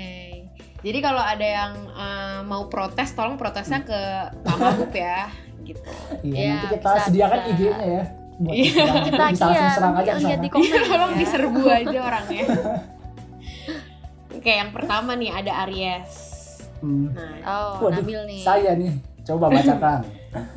Jadi 0.78 0.98
kalau 1.00 1.18
ada 1.18 1.42
yang 1.42 1.74
eh, 1.74 2.38
mau 2.44 2.66
protes, 2.66 3.10
tolong 3.10 3.34
protesnya 3.34 3.82
ke 3.82 3.98
Pak 4.40 4.56
Mahbub 4.56 4.94
ya, 4.94 5.26
gitu. 5.60 5.90
Iya, 6.22 6.38
Ya, 6.38 6.46
nanti 6.54 6.66
kita 6.72 6.86
bisa, 6.88 7.02
sediakan 7.02 7.38
bisa. 7.40 7.50
IG-nya 7.50 7.82
ya. 7.82 8.02
Buat 8.32 8.54
Iya. 8.54 8.70
kita 8.70 8.94
bisa 9.02 9.18
langsung 9.18 9.50
iya, 9.50 9.66
serang 9.74 9.94
aja 9.96 10.12
lihat 10.12 10.22
sana. 10.30 10.38
di 10.38 10.48
komen 10.48 10.62
Iya, 10.70 10.80
tolong 10.84 11.12
ya. 11.12 11.18
diserbu 11.18 11.62
aja 11.66 11.98
orangnya. 12.00 12.44
Oke, 14.38 14.52
yang 14.52 14.70
pertama 14.70 15.10
nih 15.14 15.30
ada 15.32 15.52
Aries. 15.60 16.12
Hmm. 16.78 17.10
Nah, 17.10 17.34
Oh, 17.42 17.72
Waduh, 17.82 17.98
Nabil 17.98 18.20
nih. 18.24 18.42
Saya 18.42 18.70
nih, 18.74 18.92
coba 19.22 19.50
bacakan. 19.50 20.00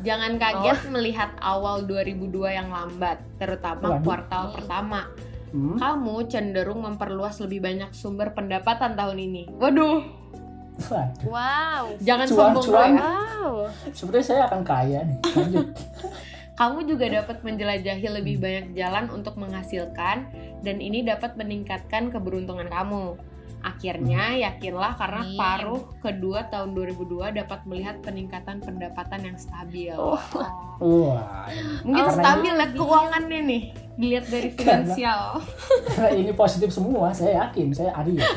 Jangan 0.00 0.36
kaget 0.36 0.88
melihat 0.88 1.30
awal 1.38 1.84
2002 1.84 2.28
yang 2.48 2.68
lambat, 2.68 3.20
terutama 3.36 3.96
Waduh. 3.96 4.02
kuartal 4.02 4.44
Hmm. 4.48 4.54
pertama. 4.54 5.00
Hmm. 5.46 5.76
Kamu 5.78 6.14
cenderung 6.26 6.82
memperluas 6.82 7.38
lebih 7.38 7.60
banyak 7.60 7.90
sumber 7.92 8.32
pendapatan 8.32 8.92
tahun 8.92 9.18
ini. 9.18 9.42
Waduh, 9.56 10.02
Waduh, 10.76 11.24
Wow. 11.24 11.84
jangan 12.00 12.26
Cuan, 12.28 12.36
sombong 12.52 12.64
cuan. 12.66 12.90
ya. 12.92 13.00
Wow. 13.00 13.54
sebenarnya 13.90 14.26
saya 14.26 14.42
akan 14.44 14.60
kaya 14.60 14.98
nih. 15.02 15.18
Lanjut. 15.24 15.68
Kamu 16.60 16.78
juga 16.84 17.04
dapat 17.12 17.44
menjelajahi 17.44 18.06
lebih 18.16 18.40
banyak 18.40 18.66
jalan 18.72 19.12
untuk 19.12 19.36
menghasilkan 19.36 20.24
dan 20.60 20.76
ini 20.80 21.04
dapat 21.04 21.36
meningkatkan 21.36 22.08
keberuntungan 22.08 22.64
kamu. 22.66 23.12
Akhirnya 23.58 24.30
yakinlah 24.32 24.94
karena 24.94 25.22
paruh 25.34 25.82
kedua 25.98 26.46
tahun 26.46 26.70
2002 26.72 27.02
dapat 27.34 27.60
melihat 27.64 27.98
peningkatan 27.98 28.58
pendapatan 28.58 29.20
yang 29.22 29.36
stabil. 29.36 29.90
Oh. 29.92 30.16
Wah, 30.76 31.48
Mungkin 31.82 32.02
Oh, 32.02 32.12
stabil 32.12 32.52
ya 32.52 32.62
karena- 32.62 32.74
keuangannya 32.74 33.40
nih 33.42 33.62
dilihat 33.96 34.24
dari 34.26 34.48
finansial. 34.50 35.40
karena 35.88 36.10
ini 36.14 36.30
positif 36.30 36.68
semua, 36.70 37.10
saya 37.10 37.44
yakin, 37.44 37.72
saya 37.72 37.90
Aries. 37.96 38.22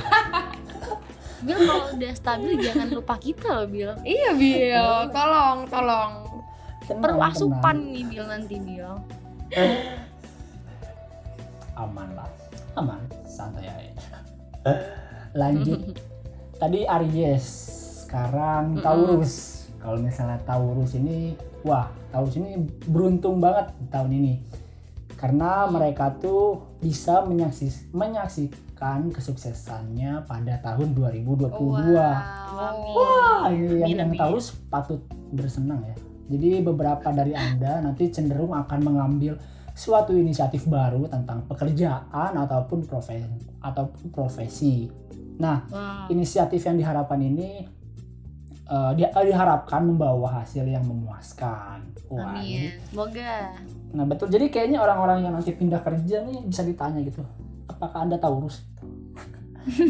Bil 1.39 1.55
kalau 1.57 1.87
udah 1.89 2.13
stabil 2.13 2.51
jangan 2.59 2.87
lupa 2.89 3.15
kita 3.15 3.47
loh 3.53 3.63
Bil. 3.65 3.91
iya 4.01 4.31
Bil, 4.33 4.87
tolong 5.09 5.63
tolong. 5.65 6.11
Tenang, 6.81 6.99
Perlu 6.99 7.15
tenang. 7.17 7.31
asupan 7.31 7.77
nih 7.87 8.03
Bil 8.03 8.25
nanti 8.25 8.55
Bil. 8.57 8.91
Aman 11.75 12.11
lah, 12.11 12.27
aman, 12.75 12.99
santai 13.23 13.67
aja. 13.67 14.19
Lanjut. 15.33 15.79
Tadi 16.61 16.83
Aries, 16.83 17.45
sekarang. 18.05 18.83
Taurus. 18.83 19.67
Kalau 19.79 19.95
misalnya 19.95 20.35
Taurus 20.43 20.91
ini, 20.99 21.39
wah, 21.63 21.87
Taurus 22.11 22.35
ini 22.35 22.59
beruntung 22.89 23.39
banget 23.39 23.71
tahun 23.87 24.11
ini. 24.11 24.33
Karena 25.15 25.67
mereka 25.67 26.15
tuh 26.19 26.67
bisa 26.83 27.23
menyaksi- 27.23 27.91
menyaksikan 27.91 29.11
kesuksesannya 29.11 30.27
pada 30.27 30.59
tahun 30.63 30.95
2022. 30.95 31.95
Wow. 31.95 32.59
amin. 32.59 32.93
Wah, 32.95 33.43
ini 33.51 33.83
yang, 33.83 34.11
yang. 34.11 34.11
Taurus 34.19 34.51
patut 34.67 34.99
bersenang 35.31 35.83
ya. 35.87 35.95
Jadi 36.29 36.61
beberapa 36.61 37.09
dari 37.09 37.33
Anda 37.33 37.81
nanti 37.81 38.11
cenderung 38.13 38.53
akan 38.53 38.79
mengambil 38.85 39.39
suatu 39.73 40.11
inisiatif 40.11 40.67
baru 40.67 41.07
tentang 41.07 41.47
pekerjaan 41.47 42.35
ataupun 42.35 42.83
profesi 42.85 43.25
ataupun 43.63 44.11
profesi. 44.11 44.91
Nah, 45.39 45.63
Wow. 45.65 46.07
inisiatif 46.09 46.59
yang 46.61 46.75
diharapkan 46.75 47.17
ini 47.17 47.65
eh, 48.65 48.91
di- 48.93 49.01
eh, 49.01 49.25
diharapkan 49.25 49.81
membawa 49.81 50.29
hasil 50.37 50.61
yang 50.61 50.83
memuaskan. 50.83 51.89
Wah, 52.07 52.37
Amin. 52.37 52.69
ini- 52.69 52.77
Semoga. 52.85 53.57
nah 53.89 54.05
betul. 54.05 54.29
Jadi 54.29 54.45
kayaknya 54.47 54.77
orang-orang 54.77 55.23
yang 55.23 55.33
nanti 55.33 55.49
pindah 55.51 55.79
kerja 55.79 56.21
nih 56.21 56.43
bisa 56.43 56.61
ditanya 56.61 57.01
gitu, 57.01 57.25
apakah 57.65 58.05
anda 58.05 58.15
Taurus? 58.15 58.61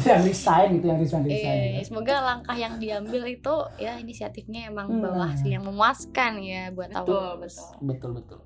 yang 0.00 0.22
resign 0.22 0.68
gitu, 0.72 0.86
yang 0.86 0.96
resign 0.96 1.22
resign. 1.22 1.58
Iya, 1.58 1.72
gitu. 1.76 1.86
semoga 1.90 2.14
langkah 2.22 2.54
yang 2.54 2.78
diambil 2.78 3.22
itu 3.26 3.54
ya 3.76 3.98
inisiatifnya 3.98 4.70
emang 4.70 4.88
bawa 4.94 5.16
Nah. 5.18 5.28
hasil 5.28 5.50
yang 5.50 5.66
memuaskan 5.66 6.38
ya 6.38 6.70
buat 6.70 6.88
Betul, 6.88 7.04
Taurus. 7.04 7.56
betul. 7.58 7.84
Betul 7.84 8.10
betul. 8.16 8.40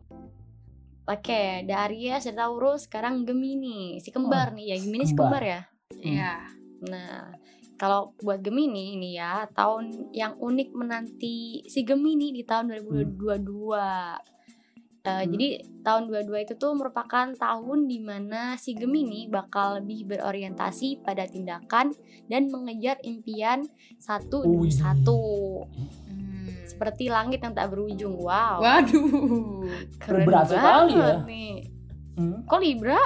Oke, 1.07 1.63
dari 1.63 2.11
Aries, 2.11 2.27
dari 2.27 2.35
Taurus, 2.35 2.91
sekarang 2.91 3.23
Gemini, 3.23 4.03
si 4.03 4.11
kembar 4.11 4.51
nih 4.51 4.75
ya. 4.75 4.77
Gemini 4.83 5.05
si 5.07 5.15
kembar. 5.15 5.43
ya. 5.43 5.61
Iya. 6.03 6.35
Nah, 6.91 7.31
kalau 7.79 8.11
buat 8.19 8.43
Gemini 8.43 8.99
ini 8.99 9.15
ya, 9.15 9.47
tahun 9.55 10.11
yang 10.11 10.35
unik 10.35 10.75
menanti 10.75 11.63
si 11.71 11.87
Gemini 11.87 12.35
di 12.35 12.43
tahun 12.43 12.75
2022. 12.75 14.19
Eh, 15.07 15.23
Hmm. 15.23 15.31
Jadi 15.31 15.49
tahun 15.87 16.11
22 16.11 16.43
itu 16.51 16.55
tuh 16.59 16.75
merupakan 16.75 17.31
tahun 17.31 17.87
di 17.87 18.03
mana 18.03 18.59
si 18.59 18.75
Gemini 18.75 19.31
bakal 19.31 19.79
lebih 19.79 20.11
berorientasi 20.11 21.07
pada 21.07 21.23
tindakan 21.31 21.95
dan 22.27 22.51
mengejar 22.51 22.99
impian 23.07 23.63
satu 24.03 24.43
demi 24.43 24.67
satu. 24.67 25.63
Hmm. 25.63 26.26
Seperti 26.67 27.07
langit 27.07 27.41
yang 27.41 27.55
tak 27.55 27.71
berujung. 27.71 28.19
Wow. 28.19 28.59
Waduh. 28.59 29.63
Keren 30.03 30.27
Berat 30.27 30.51
sekali 30.51 30.95
banget 30.99 31.23
ya. 31.23 31.31
nih. 31.31 31.53
Hmm. 32.17 32.39
Kok 32.45 32.61
Libra? 32.61 33.03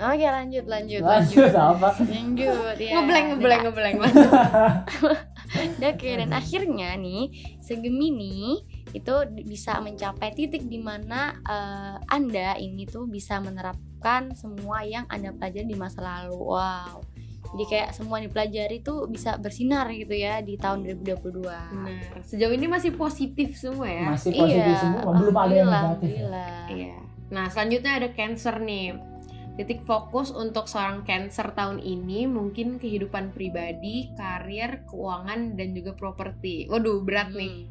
Oke 0.00 0.24
lanjut 0.24 0.64
lanjut 0.64 1.04
Lanjut 1.04 1.52
apa? 1.52 1.92
lanjut 2.14 2.76
ya. 2.80 2.92
Ngeblank 2.96 3.26
ngeblank 3.36 3.62
ngeblank. 3.68 3.96
Oke 5.92 6.10
dan 6.16 6.30
akhirnya 6.32 6.96
nih 6.96 7.28
si 7.60 7.76
Gemini 7.76 8.64
itu 8.90 9.14
bisa 9.46 9.78
mencapai 9.78 10.32
titik 10.34 10.66
di 10.66 10.80
mana 10.80 11.36
eh, 11.44 11.96
anda 12.10 12.56
ini 12.56 12.88
tuh 12.88 13.06
bisa 13.06 13.38
menerapkan 13.38 14.32
semua 14.34 14.82
yang 14.82 15.04
anda 15.12 15.36
pelajari 15.36 15.68
di 15.68 15.76
masa 15.76 16.00
lalu. 16.00 16.38
Wow. 16.38 17.09
Jadi 17.50 17.64
kayak 17.66 17.88
semua 17.90 18.22
yang 18.22 18.30
dipelajari 18.30 18.78
tuh 18.78 19.10
bisa 19.10 19.34
bersinar 19.34 19.90
gitu 19.90 20.14
ya 20.14 20.38
di 20.38 20.54
tahun 20.54 20.86
2022. 20.86 21.42
Benar. 21.42 22.22
Sejauh 22.22 22.54
ini 22.54 22.70
masih 22.70 22.94
positif 22.94 23.58
semua 23.58 23.90
ya. 23.90 24.06
Masih 24.06 24.30
positif 24.30 24.74
semua, 24.78 25.02
belum 25.10 25.34
ada 25.34 25.54
yang 25.54 25.66
negatif. 25.66 26.10
ya? 26.14 26.46
Iya. 26.70 26.96
Nah, 27.30 27.46
selanjutnya 27.50 27.92
ada 27.98 28.08
Cancer 28.10 28.54
nih. 28.58 28.94
Titik 29.58 29.82
fokus 29.82 30.30
untuk 30.30 30.70
seorang 30.70 31.02
Cancer 31.02 31.50
tahun 31.50 31.82
ini 31.82 32.30
mungkin 32.30 32.78
kehidupan 32.78 33.34
pribadi, 33.34 34.14
karir, 34.14 34.86
keuangan, 34.86 35.58
dan 35.58 35.74
juga 35.74 35.92
properti. 35.92 36.70
Waduh, 36.70 37.02
berat 37.02 37.34
nih. 37.34 37.66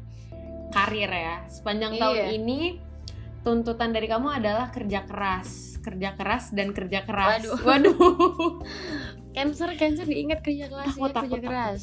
Karir 0.70 1.08
ya. 1.08 1.36
Sepanjang 1.48 1.96
Iya. 1.96 2.00
tahun 2.00 2.20
ini 2.36 2.60
tuntutan 3.40 3.90
dari 3.90 4.06
kamu 4.06 4.28
adalah 4.28 4.68
kerja 4.68 5.08
keras, 5.08 5.80
kerja 5.80 6.12
keras 6.14 6.52
dan 6.52 6.76
kerja 6.76 7.00
keras. 7.02 7.48
Waduh. 7.48 7.58
Waduh. 7.64 7.96
Cancer, 9.30 9.70
cancer 9.74 10.04
diingat 10.04 10.42
kerja 10.42 10.66
keras 10.66 10.92
Takut, 10.92 11.06
ya, 11.06 11.14
takut, 11.14 11.22
kerja 11.22 11.38
takut. 11.38 11.46
keras. 11.46 11.82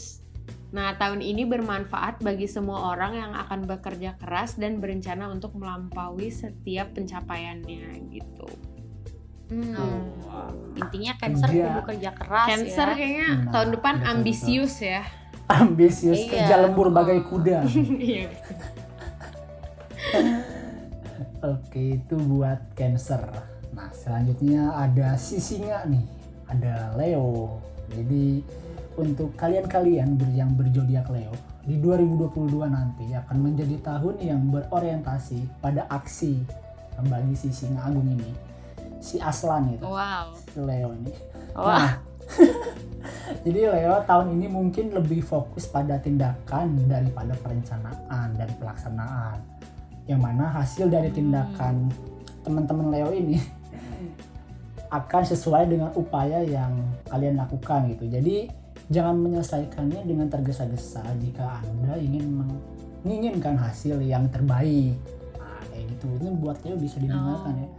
Nah, 0.67 0.91
tahun 0.93 1.23
ini 1.23 1.47
bermanfaat 1.47 2.19
bagi 2.19 2.43
semua 2.43 2.91
orang 2.91 3.15
yang 3.15 3.31
akan 3.33 3.63
bekerja 3.65 4.19
keras 4.19 4.59
dan 4.59 4.83
berencana 4.83 5.31
untuk 5.31 5.55
melampaui 5.55 6.27
setiap 6.27 6.91
pencapaiannya 6.91 8.11
gitu. 8.11 8.47
Hmm. 9.47 10.11
Intinya 10.75 11.15
cancer 11.15 11.47
kudu 11.47 11.81
kerja 11.87 12.11
keras 12.11 12.47
Cancer 12.51 12.87
ya. 12.91 12.95
kayaknya 12.99 13.27
Nah, 13.31 13.51
tahun 13.55 13.69
depan 13.79 13.93
betul, 13.97 14.11
ambisius 14.11 14.75
ya. 14.83 15.07
Ambisius 15.47 16.19
Iya. 16.19 16.31
kerja 16.35 16.55
lembur 16.59 16.91
bagai 16.91 17.23
kuda. 17.23 17.63
Iya. 18.03 18.27
Oke, 21.39 21.95
itu 21.95 22.15
buat 22.17 22.59
Cancer. 22.73 23.23
Nah, 23.71 23.87
selanjutnya 23.93 24.73
ada 24.73 25.15
si 25.15 25.39
singa 25.39 25.85
nih. 25.85 26.03
Ada 26.47 26.95
Leo. 26.95 27.59
Jadi 27.91 28.43
untuk 28.97 29.31
kalian-kalian 29.37 30.17
yang 30.33 30.51
berzodiak 30.57 31.07
Leo 31.13 31.31
di 31.67 31.77
2022 31.77 32.67
nanti 32.67 33.11
akan 33.13 33.37
menjadi 33.37 33.75
tahun 33.83 34.15
yang 34.23 34.41
berorientasi 34.49 35.61
pada 35.61 35.85
aksi 35.91 36.39
bagi 37.05 37.35
si 37.37 37.53
singa 37.53 37.85
agung 37.85 38.07
ini. 38.09 38.31
Si 38.97 39.21
Aslan 39.21 39.77
itu, 39.77 39.85
Wow. 39.85 40.33
si 40.33 40.57
Leo 40.57 40.89
ini. 40.97 41.13
Wah. 41.53 41.77
Nah, 41.77 41.91
jadi 43.45 43.69
Leo 43.69 43.95
tahun 44.03 44.33
ini 44.33 44.47
mungkin 44.49 44.89
lebih 44.91 45.21
fokus 45.21 45.69
pada 45.69 46.01
tindakan 46.01 46.89
daripada 46.89 47.37
perencanaan 47.37 48.33
dan 48.33 48.49
pelaksanaan. 48.57 49.37
Yang 50.09 50.21
mana 50.23 50.45
hasil 50.49 50.89
dari 50.89 51.13
tindakan 51.13 51.91
teman-teman 52.41 52.87
Leo 52.89 53.11
ini 53.13 53.37
akan 54.87 55.23
sesuai 55.23 55.67
dengan 55.67 55.91
upaya 55.93 56.39
yang 56.41 56.71
kalian 57.05 57.35
lakukan 57.35 57.91
gitu. 57.91 58.07
Jadi 58.07 58.47
jangan 58.87 59.19
menyelesaikannya 59.19 60.01
dengan 60.03 60.27
tergesa-gesa 60.27 61.03
jika 61.19 61.59
Anda 61.61 61.99
ingin 61.99 62.39
menginginkan 63.03 63.59
hasil 63.59 63.99
yang 63.99 64.31
terbaik. 64.31 64.95
Nah, 65.35 65.59
kayak 65.67 65.85
gitu. 65.91 66.07
Itu 66.15 66.27
buat 66.39 66.57
Leo 66.63 66.79
bisa 66.79 66.97
didengarkan 66.97 67.53
ya. 67.57 67.69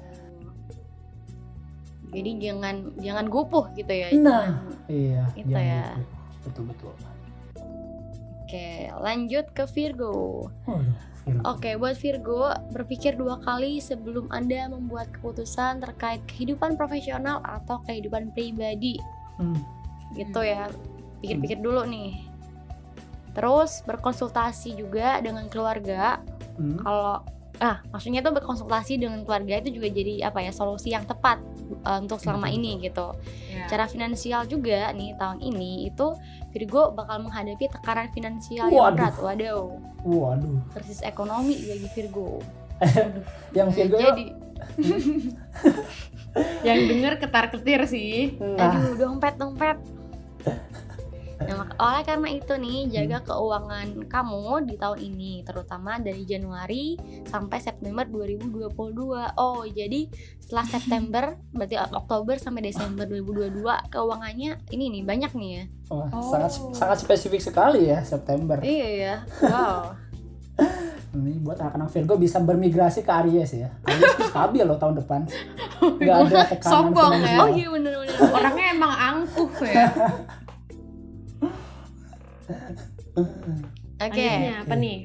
Jadi 2.08 2.30
jangan 2.40 2.74
jangan 2.96 3.26
gupuh 3.28 3.68
gitu 3.76 3.92
ya. 3.92 4.08
Nah, 4.16 4.16
Jangan- 4.16 4.76
Iya, 4.88 5.22
Itu 5.36 5.52
ya. 5.52 5.84
gitu. 5.92 6.02
Betul 6.48 6.64
betul. 6.72 6.92
Oke, 8.40 8.68
lanjut 8.96 9.44
ke 9.52 9.64
Virgo. 9.68 10.48
Waduh, 10.64 10.96
Virgo. 11.28 11.44
Oke, 11.44 11.70
buat 11.76 11.96
Virgo, 12.00 12.42
berpikir 12.72 13.12
dua 13.20 13.36
kali 13.44 13.78
sebelum 13.78 14.26
Anda 14.32 14.72
membuat 14.72 15.12
keputusan 15.12 15.84
terkait 15.84 16.24
kehidupan 16.24 16.80
profesional 16.80 17.44
atau 17.44 17.78
kehidupan 17.84 18.32
pribadi. 18.32 18.96
Hmm. 19.36 19.60
Gitu 20.16 20.40
ya. 20.40 20.72
Pikir-pikir 21.20 21.60
dulu 21.60 21.84
nih. 21.84 22.24
Terus 23.36 23.84
berkonsultasi 23.84 24.74
juga 24.74 25.20
dengan 25.20 25.46
keluarga. 25.46 26.18
Hmm. 26.56 26.80
Kalau 26.82 27.22
ah, 27.58 27.82
maksudnya 27.90 28.22
tuh 28.22 28.34
berkonsultasi 28.34 29.02
dengan 29.02 29.22
keluarga 29.26 29.58
itu 29.58 29.78
juga 29.78 29.88
jadi 29.90 30.30
apa 30.30 30.42
ya, 30.42 30.50
solusi 30.54 30.94
yang 30.94 31.06
tepat 31.06 31.42
uh, 31.86 31.98
untuk 32.02 32.18
selama 32.22 32.48
Betul, 32.48 32.58
ini 32.58 32.72
gitu. 32.86 33.06
Ya. 33.50 33.66
Cara 33.66 33.84
finansial 33.90 34.46
juga 34.46 34.90
nih 34.94 35.14
tahun 35.18 35.38
ini 35.42 35.90
itu 35.90 36.14
Virgo 36.54 36.94
bakal 36.96 37.20
menghadapi 37.26 37.68
tekanan 37.68 38.08
finansial 38.14 38.72
Waduh. 38.72 38.78
yang 38.78 38.94
berat. 38.96 39.14
Waduh, 39.20 39.64
Waduh. 40.08 40.58
krisis 40.72 41.04
ekonomi 41.04 41.52
bagi 41.52 41.88
Virgo. 41.92 42.40
Yang 43.56 43.68
Virgo 43.76 43.96
Jadi, 44.00 44.26
Yang 46.66 46.78
denger 46.88 47.12
ketar-ketir 47.20 47.80
sih. 47.84 48.38
nah, 48.40 48.72
aduh 48.72 48.96
dompet 48.96 49.34
dompet. 49.36 49.78
Nah, 51.38 51.54
mak- 51.56 51.78
oleh 51.78 52.02
karena 52.02 52.28
itu 52.30 52.52
nih, 52.52 52.78
jaga 52.88 53.18
keuangan 53.24 53.86
kamu 54.04 54.42
di 54.64 54.74
tahun 54.74 54.98
ini, 55.00 55.32
terutama 55.40 55.96
dari 55.96 56.22
Januari 56.22 56.98
sampai 57.24 57.58
September 57.58 58.02
2022. 58.02 58.74
Oh, 59.32 59.62
jadi 59.64 60.10
setelah 60.36 60.66
September, 60.74 61.24
berarti 61.48 61.76
Oktober 61.78 62.34
sampai 62.36 62.62
Desember 62.64 63.04
2022, 63.04 63.54
keuangannya 63.88 64.50
ini 64.68 64.84
nih 64.90 65.02
banyak 65.02 65.32
nih 65.32 65.50
ya. 65.52 65.64
wah, 65.88 66.10
Oh. 66.10 66.20
sangat 66.28 66.52
sangat 66.70 66.98
spesifik 66.98 67.40
sekali 67.40 67.86
ya 67.86 68.02
September. 68.02 68.58
Iya 68.58 68.88
ya, 68.90 69.14
wow. 69.40 69.94
Ini 71.08 71.40
buat 71.40 71.56
anak-anak 71.56 71.88
Virgo 71.88 72.14
bisa 72.16 72.36
bermigrasi 72.38 73.00
ke 73.00 73.12
Aries 73.14 73.56
ya. 73.56 73.72
Aries 73.80 74.12
tuh 74.12 74.28
stabil 74.28 74.60
loh 74.60 74.76
tahun 74.76 74.98
depan. 74.98 75.24
Gak 76.02 76.16
ada 76.26 76.44
tekanan 76.44 76.68
Sombong 76.68 77.12
ya. 77.16 77.38
Oh 77.38 77.48
iya 77.48 77.66
bener-bener. 77.66 78.12
Orangnya 78.28 78.66
emang 78.68 78.92
angkuh 78.92 79.48
ya. 79.62 79.86
Oke. 83.98 84.24
Lanjutnya 84.24 84.54
apa 84.64 84.74
nih? 84.78 84.98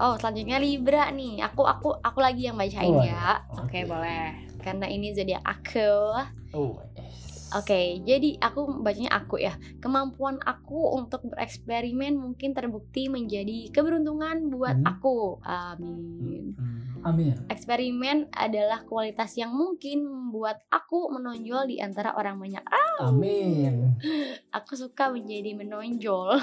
Oh, 0.00 0.14
selanjutnya 0.18 0.58
Libra 0.58 1.10
nih. 1.14 1.38
Aku 1.46 1.62
aku 1.62 1.94
aku 2.02 2.18
lagi 2.18 2.50
yang 2.50 2.58
bacain 2.58 2.90
Oh, 2.90 3.04
ya. 3.04 3.38
Oke, 3.62 3.86
boleh. 3.86 4.50
Karena 4.58 4.86
ini 4.90 5.14
zodiak 5.14 5.44
aku. 5.44 6.18
Oh, 6.56 6.82
yes. 6.98 7.23
Oke, 7.54 8.02
jadi 8.02 8.34
aku 8.42 8.82
bacanya 8.82 9.14
aku 9.14 9.38
ya. 9.38 9.54
Kemampuan 9.78 10.42
aku 10.42 10.98
untuk 10.98 11.22
bereksperimen 11.30 12.18
mungkin 12.18 12.50
terbukti 12.50 13.06
menjadi 13.06 13.70
keberuntungan 13.70 14.50
buat 14.50 14.82
Hmm. 14.82 14.90
aku. 14.90 15.38
Amin. 15.46 16.58
Hmm. 16.58 17.06
Amin. 17.06 17.36
Eksperimen 17.46 18.32
adalah 18.32 18.82
kualitas 18.82 19.36
yang 19.36 19.52
mungkin 19.52 20.02
membuat 20.02 20.64
aku 20.66 21.12
menonjol 21.12 21.68
di 21.68 21.76
antara 21.78 22.16
orang 22.16 22.40
banyak. 22.40 22.64
Ah, 22.64 23.12
Amin. 23.12 23.94
aku 24.56 24.74
suka 24.74 25.12
menjadi 25.12 25.54
menonjol. 25.54 26.34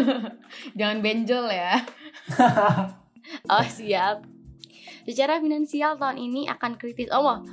Jangan 0.78 0.98
benjol 0.98 1.46
ya. 1.46 1.78
Oh, 3.46 3.62
siap. 3.62 4.26
Secara 5.06 5.38
finansial 5.38 5.94
tahun 5.94 6.18
ini 6.18 6.50
akan 6.50 6.74
kritis. 6.74 7.06
Oh, 7.14 7.44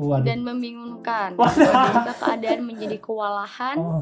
Waduh. 0.00 0.24
dan 0.24 0.40
membingungkan. 0.40 1.36
Jika 1.36 2.14
keadaan 2.16 2.64
menjadi 2.64 2.96
kewalahan, 2.96 3.76
Oh, 3.76 4.00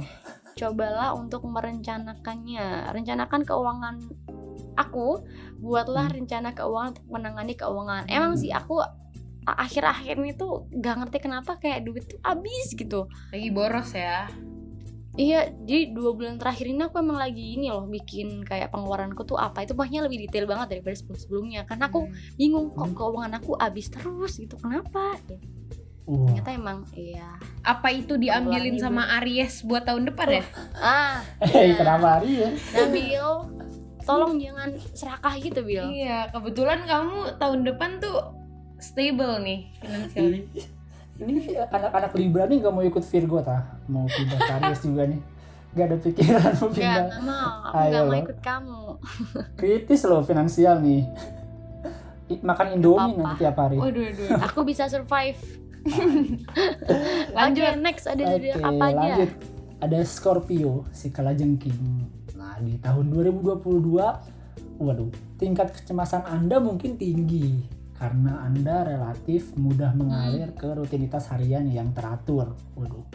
cobalah 0.54 1.12
untuk 1.12 1.42
merencanakannya. 1.42 2.90
Rencanakan 2.90 3.42
keuangan 3.42 3.96
aku, 4.74 5.22
buatlah 5.58 6.06
Hmm. 6.06 6.16
rencana 6.16 6.50
keuangan 6.52 6.94
untuk 6.94 7.06
menangani 7.08 7.54
keuangan. 7.54 8.06
Emang 8.06 8.34
sih 8.34 8.50
aku 8.50 8.78
a- 8.78 8.94
akhir-akhir 9.58 10.14
ini 10.16 10.32
tuh 10.32 10.70
gak 10.72 10.98
ngerti 10.98 11.18
kenapa 11.20 11.56
kayak 11.56 11.82
duit 11.82 12.06
tuh 12.06 12.20
habis 12.20 12.70
gitu. 12.70 13.10
Lagi 13.28 13.48
boros 13.48 13.90
ya. 13.90 14.30
Iya, 15.14 15.50
jadi 15.58 15.90
dua 15.90 16.14
bulan 16.14 16.38
terakhir 16.38 16.70
ini 16.70 16.78
aku 16.80 17.02
emang 17.02 17.18
lagi 17.18 17.58
ini 17.58 17.66
loh 17.66 17.90
bikin 17.90 18.46
kayak 18.46 18.70
pengeluaranku 18.70 19.26
tuh 19.26 19.34
apa 19.34 19.66
itu 19.66 19.74
banyak 19.74 20.06
lebih 20.06 20.22
detail 20.22 20.46
banget 20.46 20.78
daripada 20.78 20.94
sebelum 20.94 21.18
sebelumnya 21.18 21.60
karena 21.66 21.90
aku 21.90 22.06
Hmm. 22.06 22.14
bingung 22.38 22.70
kok 22.70 22.86
Hmm. 22.86 22.94
keuangan 22.94 23.32
aku 23.34 23.58
habis 23.58 23.90
terus 23.90 24.38
gitu 24.38 24.54
kenapa? 24.54 25.18
Ya, 25.26 25.38
ternyata 26.08 26.50
emang 26.50 26.78
iya. 26.90 27.36
Apa 27.60 27.88
itu 27.90 28.16
diambilin 28.16 28.76
sama 28.76 29.04
Aries 29.16 29.60
buat 29.60 29.84
tahun 29.84 30.08
depan 30.08 30.28
ya? 30.32 30.44
Ah, 30.74 31.20
Eh, 31.38 31.52
Iya. 31.68 31.74
kenapa 31.76 32.18
Aries? 32.18 32.56
Nabil, 32.70 33.26
tolong 34.00 34.34
jangan 34.36 34.68
serakah 34.90 35.34
gitu 35.36 35.60
Bil. 35.60 35.84
Iya, 35.86 36.28
kebetulan 36.28 36.80
kamu 36.82 37.36
tahun 37.36 37.60
depan 37.62 37.90
tuh 37.98 38.16
stable 38.78 39.36
nih 39.38 39.68
finansialnya. 39.76 40.40
Ini 41.18 41.40
anak-anak 41.66 42.12
Libra 42.14 42.46
nih 42.46 42.56
gak 42.58 42.70
mau 42.70 42.80
ikut 42.80 43.02
Virgo 43.02 43.42
tah? 43.42 43.60
Mau 43.84 44.06
pindah 44.06 44.38
ke 44.38 44.52
Aries 44.56 44.80
juga 44.80 45.02
nih. 45.04 45.20
Gak 45.70 45.84
ada 45.84 45.96
pikiran 46.00 46.52
mau 46.54 46.68
Gak, 46.68 46.74
pindah. 46.74 47.04
gak 47.06 47.22
mau, 47.22 47.52
aku 47.60 47.76
Ayo 47.76 47.92
gak 47.92 48.04
mau 48.06 48.16
ikut 48.18 48.38
kamu 48.40 48.80
Kritis 49.54 50.00
loh 50.02 50.22
finansial 50.22 50.78
nih. 50.78 51.04
Makan 52.30 52.66
Indomie 52.70 53.12
nanti 53.14 53.40
tiap 53.40 53.56
hari. 53.56 53.76
Waduh, 53.76 54.04
aduh. 54.06 54.28
Aku 54.46 54.60
bisa 54.62 54.84
survive 54.86 55.36
Lanjut. 57.36 57.64
Oke, 57.64 57.80
next 57.80 58.04
ada 58.06 58.24
zodiak 58.34 58.56
apa 58.60 58.84
aja? 58.84 58.96
lanjut. 58.96 59.30
Ada 59.78 59.98
Scorpio, 60.02 60.72
si 60.90 61.14
kalajengking. 61.14 61.78
Nah, 62.34 62.58
di 62.58 62.74
tahun 62.82 63.14
2022, 63.14 64.82
waduh, 64.82 65.10
tingkat 65.38 65.70
kecemasan 65.70 66.26
Anda 66.26 66.58
mungkin 66.58 66.98
tinggi 66.98 67.62
karena 67.94 68.42
Anda 68.42 68.86
relatif 68.86 69.54
mudah 69.54 69.94
mengalir 69.94 70.54
ke 70.54 70.66
rutinitas 70.70 71.30
harian 71.30 71.66
yang 71.70 71.94
teratur. 71.94 72.54
Waduh, 72.74 73.06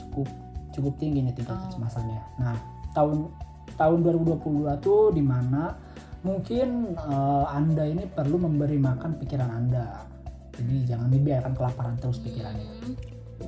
cukup 0.00 0.28
cukup 0.72 0.94
tinggi 1.00 1.24
nih 1.24 1.32
tingkat 1.32 1.56
Oh. 1.56 1.62
kecemasannya. 1.68 2.20
Nah, 2.40 2.56
tahun 2.92 3.32
tahun 3.76 3.98
2022 4.04 4.76
tuh 4.80 5.12
di 5.12 5.20
mana 5.20 5.76
mungkin 6.24 6.96
eh, 6.96 7.44
Anda 7.52 7.84
ini 7.84 8.08
perlu 8.08 8.40
memberi 8.40 8.80
makan 8.80 9.20
pikiran 9.20 9.48
Anda. 9.52 10.15
Jadi 10.56 10.88
jangan 10.88 11.08
dibiarkan 11.12 11.52
kelaparan 11.52 11.94
terus 12.00 12.18
pikirannya 12.24 12.64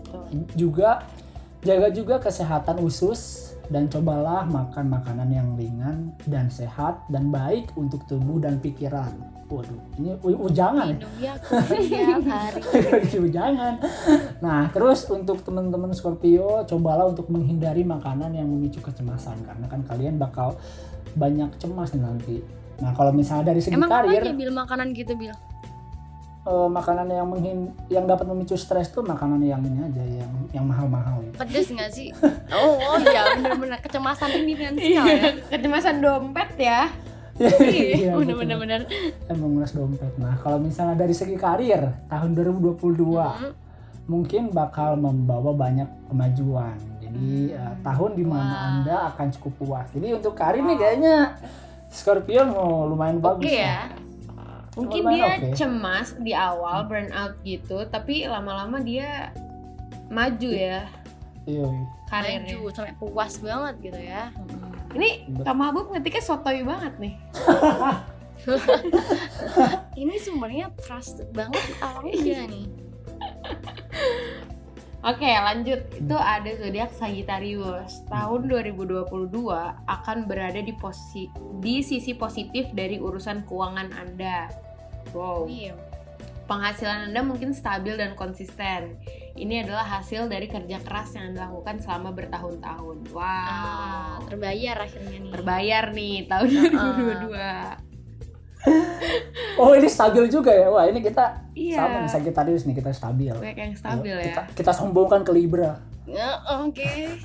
Hmm, 0.09 0.44
juga 0.53 1.05
jaga 1.64 1.88
juga 1.88 2.21
kesehatan 2.21 2.81
usus 2.85 3.53
dan 3.68 3.88
cobalah 3.88 4.44
makan 4.49 4.88
makanan 4.88 5.29
yang 5.29 5.49
ringan 5.57 6.16
dan 6.25 6.49
sehat 6.49 7.05
dan 7.12 7.29
baik 7.29 7.73
untuk 7.77 8.05
tubuh 8.09 8.40
dan 8.40 8.61
pikiran. 8.61 9.12
Waduh, 9.49 9.81
ini 9.97 10.12
ujangan 10.21 10.92
ya. 10.92 11.09
Ya 11.21 13.16
ujangan. 13.16 13.75
Nah, 14.44 14.68
terus 14.73 15.09
untuk 15.09 15.40
teman-teman 15.40 15.88
Scorpio, 15.97 16.68
cobalah 16.68 17.09
untuk 17.09 17.33
menghindari 17.33 17.81
makanan 17.81 18.37
yang 18.37 18.44
memicu 18.44 18.85
kecemasan 18.85 19.40
karena 19.44 19.66
kan 19.68 19.81
kalian 19.88 20.21
bakal 20.21 20.57
banyak 21.16 21.49
cemas 21.57 21.97
nih 21.97 22.03
nanti. 22.05 22.37
Nah, 22.79 22.92
kalau 22.92 23.11
misalnya 23.11 23.57
dari 23.57 23.61
segi 23.64 23.75
Emang 23.75 23.90
apa 23.90 24.05
karir, 24.07 24.37
Bil 24.37 24.53
makanan 24.53 24.92
gitu 24.92 25.16
Bil? 25.16 25.33
Eh, 26.48 26.68
makanan 26.68 27.06
yang 27.06 27.28
menghin 27.28 27.58
yang 27.87 28.04
dapat 28.04 28.24
memicu 28.24 28.56
stres 28.56 28.88
tuh 28.88 29.04
makanan 29.04 29.38
yang 29.38 29.61
ini 29.61 29.84
aja 29.84 30.00
yang 30.02 30.32
yang 30.50 30.64
mahal-mahal 30.64 31.20
gitu. 31.22 31.37
Pedes 31.37 31.68
gak 31.70 31.90
sih? 31.92 32.08
Oh, 32.50 32.80
oh 32.80 32.96
iya 32.98 33.37
bener-bener 33.37 33.76
kecemasan 33.78 34.32
ini 34.34 34.56
finansial 34.56 35.04
ya 35.04 35.14
Iya, 35.14 35.30
kecemasan 35.52 36.00
dompet 36.00 36.50
ya. 36.56 36.88
Iya. 37.38 38.16
Bener-bener 38.16 38.82
dan 39.22 39.37
menguras 39.37 39.70
dompet. 39.70 40.11
Nah, 40.16 40.34
kalau 40.38 40.58
misalnya 40.58 40.96
dari 40.96 41.12
segi 41.12 41.37
karir 41.37 41.87
tahun 42.08 42.34
2022 42.34 42.74
Hmm, 43.14 43.52
mungkin 44.08 44.48
bakal 44.50 44.96
membawa 44.96 45.52
banyak 45.52 45.87
kemajuan. 46.08 46.74
Jadi 46.98 47.52
Hmm. 47.52 47.61
eh, 47.61 47.74
tahun 47.80 48.11
di 48.12 48.24
mana 48.24 48.48
Wow. 48.48 48.66
anda 48.74 48.96
akan 49.08 49.26
cukup 49.30 49.52
puas. 49.56 49.87
Jadi 49.92 50.08
untuk 50.12 50.32
karir 50.32 50.61
nih 50.61 50.76
kayaknya 50.76 51.16
Scorpio 51.88 52.42
mau 52.44 52.84
lumayan 52.84 53.16
bagus 53.18 53.44
Oke 53.44 53.54
ya 53.54 53.88
Mungkin 54.79 55.03
dia 55.11 55.27
oke. 55.27 55.49
cemas 55.53 56.14
di 56.23 56.33
awal 56.33 56.87
burnout 56.87 57.35
gitu, 57.43 57.83
tapi 57.91 58.25
lama-lama 58.25 58.79
dia 58.79 59.35
maju 60.09 60.51
ya 60.51 60.87
Iya. 61.45 61.67
karirnya. 62.07 62.57
Maju 62.57 62.71
sampai 62.71 62.95
puas 62.97 63.35
banget 63.41 63.75
gitu 63.83 64.01
ya 64.01 64.31
Hmm. 64.33 64.97
Ini 64.97 65.09
Kak 65.45 65.53
Mabuk 65.53 65.93
ngetiknya 65.93 66.25
sotoy 66.25 66.64
banget 66.64 66.97
nih. 66.97 67.14
Ini 70.01 70.14
sumbernya 70.23 70.71
trust 70.81 71.27
banget 71.35 71.61
orangnya 71.83 72.47
nih 72.53 72.67
Oke, 74.99 75.31
lanjut. 75.31 75.79
Itu 75.95 76.17
ada 76.19 76.51
zodiak 76.59 76.91
Sagittarius. 76.91 78.03
Tahun 78.11 78.41
2022 78.51 79.07
akan 79.87 80.19
berada 80.27 80.59
di 80.59 80.75
posi 80.75 81.31
di 81.62 81.87
sisi 81.87 82.19
positif 82.19 82.67
dari 82.75 82.99
urusan 82.99 83.47
keuangan 83.47 83.95
Anda. 83.95 84.51
Wow. 85.12 85.44
Iya 85.47 85.77
Penghasilan 86.49 87.12
Anda 87.12 87.21
mungkin 87.21 87.53
stabil 87.53 88.01
dan 88.01 88.16
konsisten. 88.16 88.97
Ini 89.37 89.68
adalah 89.68 90.01
hasil 90.01 90.27
dari 90.27 90.49
kerja 90.49 90.81
keras 90.81 91.12
yang 91.12 91.31
Anda 91.31 91.44
lakukan 91.44 91.77
selama 91.85 92.09
bertahun-tahun. 92.16 92.97
Wow. 93.12 93.21
Ah, 93.21 94.16
terbayar 94.25 94.81
akhirnya 94.81 95.21
nih. 95.21 95.29
Terbayar 95.29 95.85
nih 95.92 96.14
tahun 96.25 96.49
Ah. 96.49 97.77
2022. 97.77 98.59
Oh 99.59 99.71
ini 99.75 99.87
stabil 99.87 100.27
juga 100.29 100.51
ya. 100.51 100.66
Wah 100.68 100.85
ini 100.87 100.99
kita 100.99 101.47
Iya. 101.53 101.77
sama 101.79 101.97
nih 102.01 102.11
Sagittarius 102.11 102.62
nih 102.62 102.75
kita 102.75 102.90
stabil. 102.90 103.33
Banyak 103.35 103.59
yang 103.59 103.75
stabil 103.75 104.14
Ayo, 104.14 104.18
ya. 104.18 104.25
Kita, 104.31 104.42
kita 104.55 104.71
sombongkan 104.73 105.21
ke 105.23 105.31
Libra. 105.31 105.79
Ya, 106.07 106.38
Oke. 106.62 106.87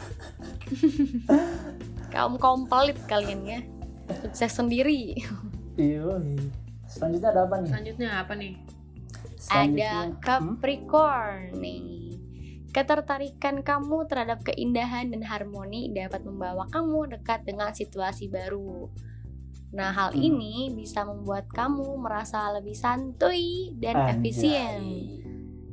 Kaum 2.13 2.38
kaum 2.38 2.65
pelit 2.65 2.98
kalian 3.06 3.41
ya. 3.46 3.60
Sukses 4.22 4.52
sendiri. 4.52 5.17
Iya. 5.74 6.22
Selanjutnya 6.93 7.29
ada 7.29 7.41
apa 7.43 7.56
nih? 7.58 7.69
Selanjutnya 7.69 8.10
apa 8.15 8.34
nih? 8.36 8.53
Selanjutnya, 9.36 9.89
Ada 9.89 10.06
hmm? 10.06 10.13
Capricorn 10.19 11.41
nih. 11.58 11.84
Ketertarikan 12.69 13.56
kamu 13.62 13.97
terhadap 14.06 14.41
keindahan 14.43 15.06
dan 15.08 15.21
harmoni 15.21 15.89
dapat 15.89 16.21
membawa 16.21 16.65
kamu 16.67 17.12
dekat 17.12 17.43
dengan 17.43 17.69
situasi 17.69 18.27
baru. 18.27 18.89
Nah, 19.71 19.89
hal 19.89 20.10
Hmm. 20.12 20.21
ini 20.23 20.56
bisa 20.71 21.01
membuat 21.03 21.49
kamu 21.49 21.97
merasa 21.97 22.49
lebih 22.51 22.73
santuy 22.73 23.73
dan 23.75 23.93
Anjay. 23.95 24.13
efisien. 24.15 24.82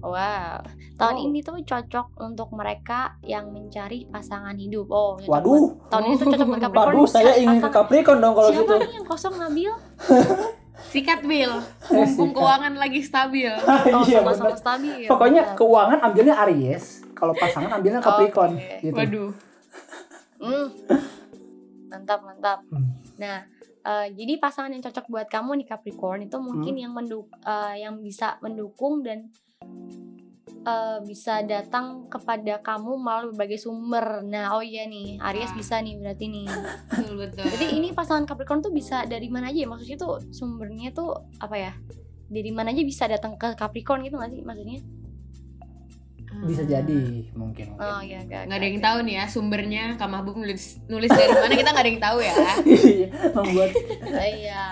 Wow, 0.01 0.65
tahun 0.97 1.13
Oh. 1.15 1.25
ini 1.27 1.39
tuh 1.39 1.61
cocok 1.61 2.17
untuk 2.19 2.49
mereka 2.51 3.21
yang 3.23 3.49
mencari 3.51 4.09
pasangan 4.09 4.57
hidup. 4.57 4.89
Oh, 4.89 5.17
buat- 5.19 5.45
Waduh. 5.45 5.77
tahun 5.89 6.05
ini 6.07 6.15
tuh 6.17 6.27
cocok 6.27 6.47
buat 6.47 6.61
Capricorn. 6.65 6.89
Bagus 6.97 7.11
saya 7.13 7.33
ingin 7.37 7.61
ke. 7.61 7.69
Capricorn 7.71 8.19
dong 8.19 8.33
kalau 8.33 8.49
Siapa 8.51 8.61
gitu. 8.63 8.75
nih 8.79 8.93
yang 8.95 9.05
kosong 9.07 9.35
Nabil? 9.37 9.73
Sikat 10.89 11.21
Bill. 11.23 11.53
Mumpung 11.93 12.33
keuangan 12.33 12.75
lagi 12.75 13.01
stabil. 13.01 13.53
Oh, 13.93 14.03
sama-sama 14.03 14.57
stabil. 14.57 15.05
Pokoknya 15.05 15.43
Mantap. 15.45 15.59
keuangan 15.61 15.99
ambilnya 16.01 16.35
Aries, 16.41 17.05
kalau 17.13 17.37
pasangan 17.37 17.69
ambilnya 17.71 18.01
Capricorn 18.07 18.57
Oke. 18.57 18.81
gitu. 18.83 18.97
Waduh. 18.97 19.31
Hmm. 20.41 20.67
Mantap, 21.87 22.21
mantap. 22.23 22.59
Hmm. 22.67 22.97
Nah, 23.17 23.45
eh, 23.83 24.07
jadi 24.11 24.39
pasangan 24.39 24.71
yang 24.71 24.81
cocok 24.81 25.07
buat 25.07 25.29
kamu 25.29 25.61
nih 25.61 25.67
Capricorn 25.69 26.25
itu 26.25 26.37
mungkin 26.39 26.75
Hmm. 26.75 26.83
yang 26.83 26.93
menduk 26.93 27.29
eh, 27.41 27.75
yang 27.81 28.01
bisa 28.01 28.41
mendukung 28.41 29.05
dan 29.05 29.29
eh, 30.63 30.99
bisa 31.03 31.41
datang 31.43 31.85
kepada 32.07 32.59
kamu 32.59 32.97
melalui 32.97 33.33
berbagai 33.33 33.61
sumber. 33.61 34.21
Nah, 34.23 34.53
oh 34.53 34.61
iya 34.61 34.85
nih, 34.85 35.17
Aries 35.19 35.51
Ah. 35.51 35.57
bisa 35.57 35.75
nih 35.79 35.97
berarti 35.97 36.27
nih. 36.27 36.47
Betul 36.91 37.15
betul. 37.19 37.45
Jadi 37.47 37.67
ini 37.75 37.89
pasangan 37.91 38.25
Capricorn 38.25 38.61
tuh 38.61 38.71
bisa 38.71 39.05
dari 39.05 39.27
mana 39.27 39.49
aja 39.49 39.59
ya? 39.59 39.69
Maksudnya 39.69 39.97
tuh 39.97 40.21
sumbernya 40.31 40.91
tuh 40.91 41.13
apa 41.37 41.57
ya? 41.57 41.73
Dari 42.27 42.51
mana 42.51 42.71
aja 42.71 42.81
bisa 42.81 43.05
datang 43.05 43.35
ke 43.35 43.55
Capricorn 43.55 44.03
gitu 44.03 44.15
gak 44.15 44.31
sih 44.31 44.41
maksudnya? 44.41 44.79
Bisa 46.41 46.63
jadi 46.63 47.27
mungkin. 47.35 47.75
mungkin. 47.75 47.83
Oh 47.83 47.99
iya, 48.01 48.23
gak, 48.23 48.47
nggak 48.47 48.55
ada 48.55 48.65
yang 48.65 48.79
tahu 48.81 48.99
nih 49.03 49.15
ya 49.17 49.25
sumbernya 49.27 49.83
Kak 49.99 50.07
Mahbub 50.07 50.39
nulis 50.39 50.79
nulis 50.87 51.11
dari 51.11 51.27
mana 51.29 51.53
kita 51.53 51.69
nggak 51.69 51.83
ada 51.83 51.91
yang 51.91 52.01
tahu 52.01 52.19
ya 52.23 52.35
Iya, 52.71 53.09
membuat 53.35 53.71
Iya. 54.39 54.65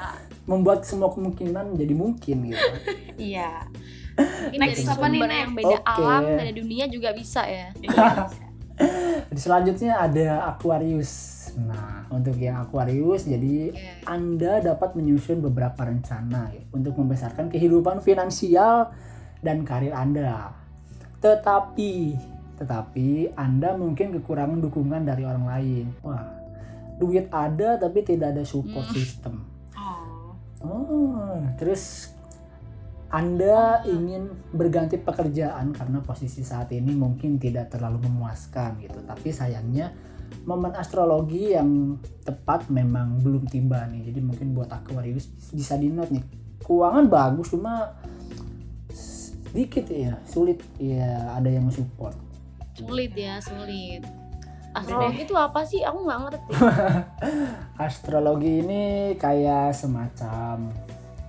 membuat 0.46 0.81
semua 0.83 1.11
kemungkinan 1.11 1.74
jadi 1.74 1.92
mungkin 1.92 2.37
gitu. 2.46 2.62
iya 3.18 3.66
Mungkin 4.18 4.59
Next, 4.59 4.83
dari 4.83 4.90
apa 4.90 5.07
nih, 5.07 5.20
yang 5.22 5.52
beda 5.54 5.76
Oke. 5.78 5.87
alam, 5.87 6.22
beda 6.35 6.52
dunia 6.52 6.85
juga 6.90 7.09
bisa 7.14 7.42
ya. 7.46 7.70
Jadi 9.28 9.40
selanjutnya 9.40 9.98
ada 9.98 10.46
Aquarius. 10.50 11.37
Nah, 11.59 12.07
untuk 12.09 12.38
yang 12.38 12.62
Aquarius 12.62 13.26
jadi 13.26 13.74
Oke. 13.74 13.83
Anda 14.07 14.62
dapat 14.62 14.94
menyusun 14.94 15.42
beberapa 15.42 15.83
rencana 15.83 16.54
ya, 16.54 16.62
untuk 16.70 16.94
membesarkan 16.94 17.50
kehidupan 17.50 17.98
finansial 17.98 18.94
dan 19.42 19.66
karir 19.66 19.90
Anda. 19.90 20.54
Tetapi, 21.18 22.14
tetapi 22.62 23.35
Anda 23.35 23.74
mungkin 23.74 24.14
kekurangan 24.14 24.62
dukungan 24.62 25.02
dari 25.02 25.26
orang 25.26 25.46
lain. 25.50 25.87
Wah, 26.07 26.31
duit 27.02 27.26
ada 27.35 27.74
tapi 27.74 28.07
tidak 28.07 28.38
ada 28.38 28.46
support 28.46 28.87
Hmm. 28.87 28.94
system. 28.94 29.35
oh 29.74 30.35
Oh, 30.59 31.38
terus 31.54 32.14
Anda 33.09 33.81
ingin 33.88 34.53
berganti 34.53 35.01
pekerjaan 35.01 35.73
karena 35.73 36.05
posisi 36.05 36.44
saat 36.44 36.68
ini 36.77 36.92
mungkin 36.92 37.40
tidak 37.40 37.73
terlalu 37.73 38.05
memuaskan 38.05 38.85
gitu. 38.85 39.01
Tapi 39.01 39.33
sayangnya 39.33 39.97
momen 40.44 40.77
astrologi 40.77 41.57
yang 41.57 41.97
tepat 42.21 42.68
memang 42.68 43.25
belum 43.25 43.49
tiba 43.49 43.88
nih. 43.88 44.12
Jadi 44.12 44.21
mungkin 44.21 44.53
buat 44.53 44.68
Aquarius 44.68 45.33
bisa 45.49 45.81
di 45.81 45.88
note 45.88 46.12
nih. 46.12 46.25
Keuangan 46.61 47.09
bagus 47.09 47.49
cuma 47.49 47.97
sedikit 48.92 49.88
ya, 49.88 50.21
sulit 50.29 50.61
ya 50.77 51.33
ada 51.33 51.49
yang 51.49 51.73
support. 51.73 52.12
Sulit 52.77 53.16
ya, 53.16 53.40
sulit. 53.40 54.05
Astrologi 54.77 55.25
itu 55.25 55.35
apa 55.35 55.64
sih? 55.64 55.81
Aku 55.81 56.05
nggak 56.05 56.21
ngerti. 56.29 56.53
Astrologi 57.88 58.61
ini 58.61 59.16
kayak 59.16 59.73
semacam 59.73 60.68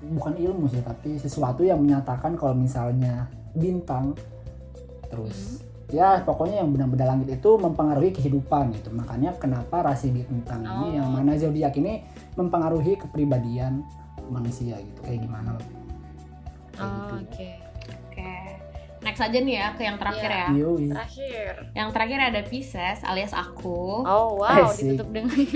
bukan 0.02 0.34
ilmu 0.34 0.66
sih 0.66 0.80
tapi 0.80 1.16
sesuatu 1.16 1.62
yang 1.62 1.78
menyatakan 1.78 2.34
kalau 2.34 2.54
misalnya 2.54 3.28
bintang 3.52 4.16
terus 5.06 5.60
ya 5.90 6.22
pokoknya 6.22 6.62
yang 6.62 6.70
benar-benar 6.70 7.08
langit 7.10 7.34
itu 7.34 7.50
mempengaruhi 7.56 8.12
kehidupan 8.12 8.72
gitu 8.72 8.90
makanya 8.90 9.34
kenapa 9.36 9.82
rasi 9.84 10.10
bintang 10.10 10.62
ini 10.62 10.88
Oh. 10.94 10.96
yang 10.96 11.10
mana 11.10 11.34
zodiak 11.34 11.74
ini 11.76 12.06
mempengaruhi 12.34 12.96
kepribadian 12.96 13.82
manusia 14.26 14.78
gitu 14.78 15.00
kayak 15.02 15.20
gimana 15.20 15.58
kayak 15.58 15.78
Oh, 16.80 17.18
gitu 17.18 17.26
Oke. 17.26 17.50
oke 18.06 18.32
next 19.02 19.20
aja 19.20 19.38
nih 19.38 19.56
ya 19.58 19.68
ke 19.74 19.82
yang 19.82 19.98
terakhir 19.98 20.30
Iya. 20.30 20.40
ya 20.40 20.48
Yoi. 20.56 20.86
Terakhir. 20.90 21.52
yang 21.74 21.90
terakhir 21.90 22.20
ada 22.22 22.42
Pisces 22.46 23.00
alias 23.02 23.34
aku 23.34 24.06
Oh 24.06 24.38
wow, 24.38 24.70
Asik. 24.70 24.94
ditutup 24.94 25.10
dengan 25.10 25.34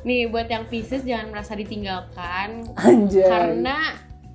nih 0.00 0.26
buat 0.26 0.46
yang 0.46 0.64
Pisces 0.64 1.02
jangan 1.02 1.30
merasa 1.30 1.52
ditinggalkan 1.52 2.66
anjay 2.74 3.26
karena 3.26 3.76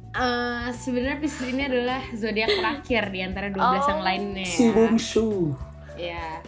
eh, 0.10 0.67
sebenarnya 0.73 1.17
Pisces 1.17 1.47
ini 1.47 1.63
adalah 1.63 2.02
zodiak 2.12 2.52
terakhir 2.52 3.04
di 3.10 3.19
antara 3.19 3.47
12 3.47 3.60
yang 3.86 3.99
Oh. 3.99 4.06
lainnya 4.06 4.45
si 4.45 4.65
bungsu 4.69 5.56
ya 5.95 6.41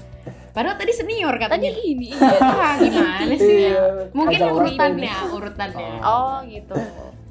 padahal 0.52 0.76
tadi 0.76 0.92
senior 0.92 1.32
Tadi 1.32 1.44
katanya 1.44 1.72
ini 1.76 2.10
iya. 2.16 2.40
ah, 2.42 2.74
gimana 2.80 3.34
sih 3.36 3.58
Iya, 3.70 3.84
mungkin 4.12 4.40
agak 4.42 4.56
urutannya 4.56 5.16
urutannya 5.30 5.90
Oh 6.02 6.36
gitu. 6.46 6.74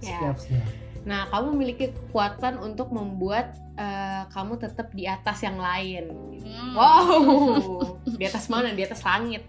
ya 0.00 0.18
siap 0.20 0.36
siap 0.38 0.66
Nah, 1.04 1.28
kamu 1.28 1.52
memiliki 1.52 1.92
kekuatan 1.92 2.64
untuk 2.64 2.88
membuat 2.88 3.52
eh, 3.76 4.24
kamu 4.32 4.56
tetap 4.56 4.88
di 4.96 5.04
atas 5.04 5.44
yang 5.44 5.60
lain. 5.60 6.08
Hmm. 6.40 6.72
Wow, 6.72 8.00
di 8.08 8.24
atas 8.24 8.48
mana? 8.48 8.72
Di 8.72 8.88
atas 8.88 9.04
langit. 9.04 9.44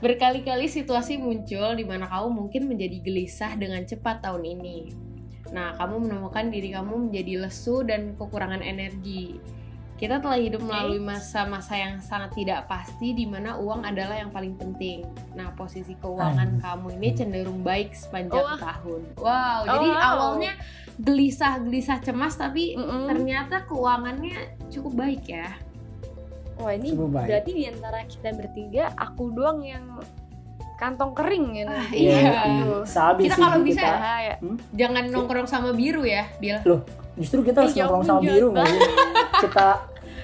Berkali-kali 0.00 0.66
situasi 0.66 1.20
muncul 1.20 1.78
di 1.78 1.84
mana 1.86 2.10
kamu 2.10 2.28
mungkin 2.32 2.62
menjadi 2.66 2.98
gelisah 3.04 3.54
dengan 3.54 3.86
cepat 3.86 4.24
tahun 4.24 4.42
ini. 4.42 4.78
Nah, 5.54 5.74
kamu 5.78 6.06
menemukan 6.06 6.46
diri 6.50 6.74
kamu 6.74 7.10
menjadi 7.10 7.46
lesu 7.46 7.82
dan 7.86 8.14
kekurangan 8.18 8.62
energi. 8.62 9.38
Kita 10.00 10.16
telah 10.16 10.40
hidup 10.40 10.64
melalui 10.64 10.96
masa-masa 10.96 11.76
yang 11.76 12.00
sangat 12.00 12.32
tidak 12.32 12.64
pasti 12.64 13.12
di 13.12 13.28
mana 13.28 13.60
uang 13.60 13.84
adalah 13.84 14.16
yang 14.16 14.32
paling 14.32 14.56
penting. 14.56 15.04
Nah, 15.36 15.52
posisi 15.52 15.92
keuangan 16.00 16.56
kamu 16.56 16.96
ini 16.96 17.08
cenderung 17.12 17.60
baik 17.60 17.92
sepanjang 17.92 18.40
Wah. 18.40 18.56
tahun. 18.56 19.00
Wow, 19.20 19.60
Oh, 19.68 19.76
jadi 19.76 19.88
wow. 19.92 20.00
awalnya 20.00 20.52
gelisah-gelisah 20.96 22.00
cemas 22.00 22.32
tapi 22.40 22.80
Mm-mm. 22.80 23.12
ternyata 23.12 23.68
keuangannya 23.68 24.56
cukup 24.72 25.04
baik 25.04 25.28
ya. 25.28 25.52
Wah 26.60 26.72
ini 26.72 26.88
Cukup 26.90 27.08
baik. 27.10 27.26
berarti 27.26 27.50
di 27.50 27.64
antara 27.64 27.98
kita 28.04 28.28
bertiga 28.30 28.84
aku 28.94 29.24
doang 29.30 29.60
yang 29.60 29.84
kantong 30.76 31.12
kering 31.12 31.46
ya. 31.54 31.64
Ah, 31.66 31.88
iya. 31.90 32.20
Aduh. 32.42 32.84
Sabi 32.84 33.26
Kita 33.26 33.36
kalau 33.36 33.60
bisa 33.60 33.80
kita. 33.80 33.90
Bahaya. 33.94 34.34
Jangan 34.72 35.04
nongkrong 35.08 35.44
sama 35.44 35.70
biru 35.72 36.02
ya, 36.02 36.24
Bil. 36.36 36.56
justru 37.12 37.40
kita 37.42 37.60
harus 37.60 37.72
Eh, 37.72 37.76
ya 37.76 37.84
nongkrong 37.84 38.04
sama 38.06 38.20
biru 38.22 38.48
sih? 38.54 38.80
kita 39.40 39.66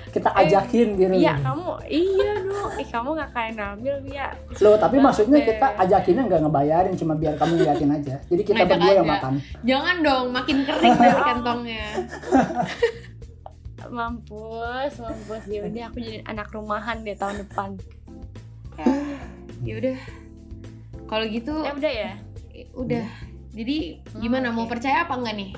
kita 0.09 0.31
Eh, 0.31 0.41
ajakin 0.43 0.89
biru 0.97 1.13
Iya 1.13 1.37
kamu, 1.37 1.69
iya 1.85 2.33
dong. 2.41 2.73
Eh 2.75 2.87
kamu 2.87 3.09
nggak 3.13 3.31
kayak 3.31 3.53
Nabil 3.53 3.97
ya. 4.09 4.33
Loh, 4.59 4.77
tapi 4.77 4.97
maksudnya 4.97 5.41
kita 5.43 5.77
ajakinnya 5.77 6.25
nggak 6.25 6.41
ngebayarin, 6.41 6.95
cuma 6.97 7.13
biar 7.13 7.37
kamu 7.37 7.53
ngeliatin 7.55 7.91
aja. 7.93 8.15
Jadi 8.25 8.43
kita 8.43 8.57
Ngajak 8.59 8.71
berdua 8.73 8.93
yang 8.95 9.09
makan. 9.11 9.33
Jangan 9.61 9.97
dong, 10.01 10.25
makin 10.33 10.57
kering 10.65 10.95
dari 10.95 11.21
kantongnya. 11.23 11.85
Mampus, 13.89 14.93
mampus. 14.97 15.43
Ya 15.47 15.61
udah 15.63 15.85
aku 15.87 15.99
jadi 15.99 16.21
anak 16.23 16.49
rumahan 16.51 17.01
deh 17.01 17.15
tahun 17.15 17.43
depan. 17.43 17.71
Ya 19.61 19.75
udah. 19.75 19.97
Kalau 21.07 21.25
gitu 21.25 21.55
Ya 21.59 21.73
udah 21.73 21.93
ya. 21.93 22.13
udah. 22.73 23.07
Jadi 23.51 23.77
Hmm, 24.07 24.21
gimana 24.21 24.49
mau 24.49 24.65
percaya 24.65 25.03
apa 25.03 25.15
enggak 25.15 25.35
nih? 25.35 25.51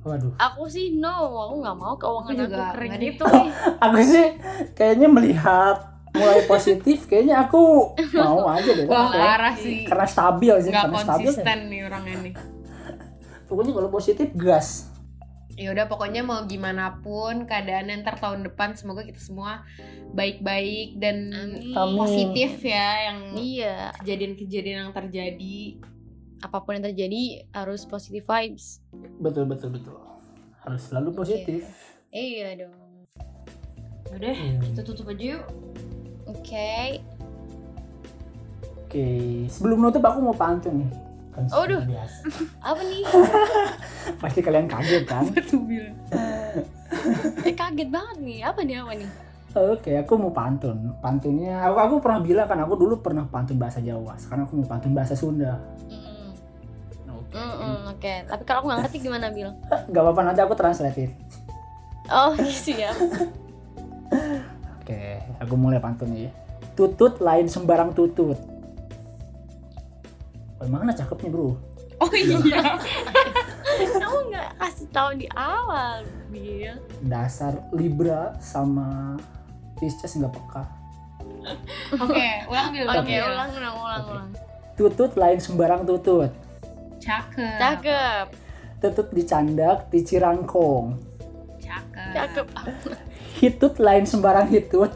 Waduh. 0.00 0.32
Aku 0.34 0.64
sih 0.64 0.94
no, 0.94 1.12
aku 1.28 1.54
nggak 1.60 1.76
mau 1.76 1.94
keuangan 1.94 2.32
Aku 2.32 2.44
aku, 2.46 2.72
kering 2.72 2.94
gitu. 2.96 3.24
nih. 3.26 3.48
Aku 3.84 3.98
sih 4.00 4.26
kayaknya 4.72 5.08
melihat 5.08 5.76
mulai 6.10 6.42
positif, 6.44 7.06
kayaknya 7.06 7.38
aku 7.40 7.94
mau 8.16 8.42
aja 8.48 8.66
deh. 8.66 8.82
Wah, 8.84 9.06
Oke. 9.06 9.14
parah 9.14 9.54
sih. 9.54 9.86
Karena 9.86 10.02
stabil 10.04 10.54
sih, 10.58 10.70
Nggak 10.70 10.84
karena 10.84 10.98
stabil. 10.98 11.06
ya. 11.06 11.30
konsisten 11.30 11.58
nih 11.70 11.80
orangnya 11.86 12.16
nih. 12.20 12.34
Pokoknya 13.46 13.72
kalau 13.72 13.90
positif 13.90 14.28
gas. 14.34 14.89
Ya 15.60 15.68
udah 15.70 15.84
pokoknya 15.86 16.24
mau 16.24 16.40
gimana 16.42 16.96
pun 16.98 17.44
keadaan 17.44 17.92
ntar 18.00 18.16
tahun 18.16 18.48
depan 18.48 18.72
semoga 18.72 19.04
kita 19.04 19.20
semua 19.20 19.60
baik-baik 20.10 20.96
dan 20.96 21.28
Amin. 21.76 22.00
Positif 22.00 22.64
ya 22.64 22.88
yang 23.06 23.36
Iya, 23.36 23.92
kejadian-kejadian 23.94 24.78
yang 24.82 24.92
terjadi 24.96 25.58
apa 26.40 26.56
pun 26.58 26.72
yang 26.74 26.88
terjadi 26.88 27.22
harus 27.52 27.84
positive 27.84 28.24
vibes. 28.24 28.80
betul 29.20 29.44
betul 29.44 29.68
betul 29.68 30.00
harus 30.58 30.80
selalu 30.82 31.12
positif 31.14 31.68
Iya 32.08 32.64
dong. 32.64 33.04
udah 34.10 34.32
Hmm. 34.32 34.58
kita 34.64 34.80
tutup 34.80 35.06
aja 35.06 35.36
yuk 35.36 35.44
Oke. 36.26 36.98
oke 38.80 39.06
sebelum 39.46 39.78
nutup 39.78 40.00
aku 40.00 40.18
mau 40.20 40.32
pantun 40.32 40.82
nih 40.82 40.90
kan 41.30 41.42
seperti 41.46 41.72
duh. 41.72 41.82
biasa. 41.86 42.18
Apa 42.70 42.80
nih? 42.82 43.02
pasti 44.22 44.40
kalian 44.42 44.66
kaget 44.66 45.04
kan 45.06 45.24
bilang 45.64 45.96
eh 47.48 47.54
kaget 47.54 47.88
banget 47.88 48.16
nih. 48.18 48.38
Apa 48.42 48.60
nih 48.66 48.76
apa 48.82 48.92
nih? 48.98 49.10
Oke, 49.50 49.98
aku 49.98 50.14
mau 50.14 50.30
pantun. 50.30 50.94
Pantunnya, 51.02 51.58
aku, 51.66 51.76
aku 51.78 51.94
pernah 51.98 52.20
bilang 52.22 52.46
kan, 52.46 52.62
aku 52.62 52.78
dulu 52.78 53.02
pernah 53.02 53.26
pantun 53.26 53.58
bahasa 53.58 53.82
Jawa. 53.82 54.14
Sekarang 54.14 54.46
aku 54.46 54.62
mau 54.62 54.66
pantun 54.66 54.94
bahasa 54.94 55.18
Sunda. 55.18 55.58
Oke. 57.10 57.38
Oke, 57.90 58.14
tapi 58.26 58.42
kalau 58.46 58.62
aku 58.62 58.66
nggak 58.70 58.80
ngerti 58.86 58.98
gimana 59.02 59.26
Bil? 59.30 59.50
Gak 59.70 60.02
apa-apa 60.02 60.20
nanti 60.22 60.40
aku 60.42 60.54
translate 60.54 61.10
Oh 62.10 62.34
siap. 62.42 62.94
Oke, 64.82 65.22
aku 65.38 65.54
mulai 65.54 65.78
pantunnya 65.78 66.26
ya. 66.26 66.32
Tutut 66.74 67.22
lain 67.22 67.46
sembarang 67.46 67.94
tutut. 67.94 68.49
Bagaimana 70.60 70.92
cakepnya 70.92 71.32
bro? 71.32 71.56
oh 71.96 72.12
iya 72.12 72.36
Kamu 73.96 74.18
nggak 74.28 74.48
kasih 74.56 74.88
tahu 74.88 75.10
di 75.16 75.26
awal 75.30 76.04
Bil? 76.28 76.76
Dasar 77.02 77.64
Libra 77.72 78.36
sama 78.38 79.16
Pisces 79.76 80.14
nggak 80.14 80.28
peka. 80.30 80.64
oke 81.94 82.24
ulang 82.46 82.68
bil 82.70 82.84
ulang, 82.84 83.00
Oke, 83.00 83.08
Bil. 83.10 83.24
ulang 83.24 83.50
ulang 83.50 83.74
ulang 83.74 84.00
Oke. 84.02 84.12
ulang. 84.12 84.30
Tutut 84.76 85.12
lain 85.14 85.38
sembarang 85.38 85.82
tutut. 85.82 86.32
cakep 86.98 87.56
Cakep, 87.56 88.26
Tutut 88.78 89.08
dicandak 89.10 89.88
di 89.88 90.00
Cirangkong. 90.00 91.00
cakep 91.58 92.12
cakep, 92.12 92.46
Hitut 93.36 93.74
lain 93.76 94.04
sembarang 94.04 94.48
hitut. 94.48 94.92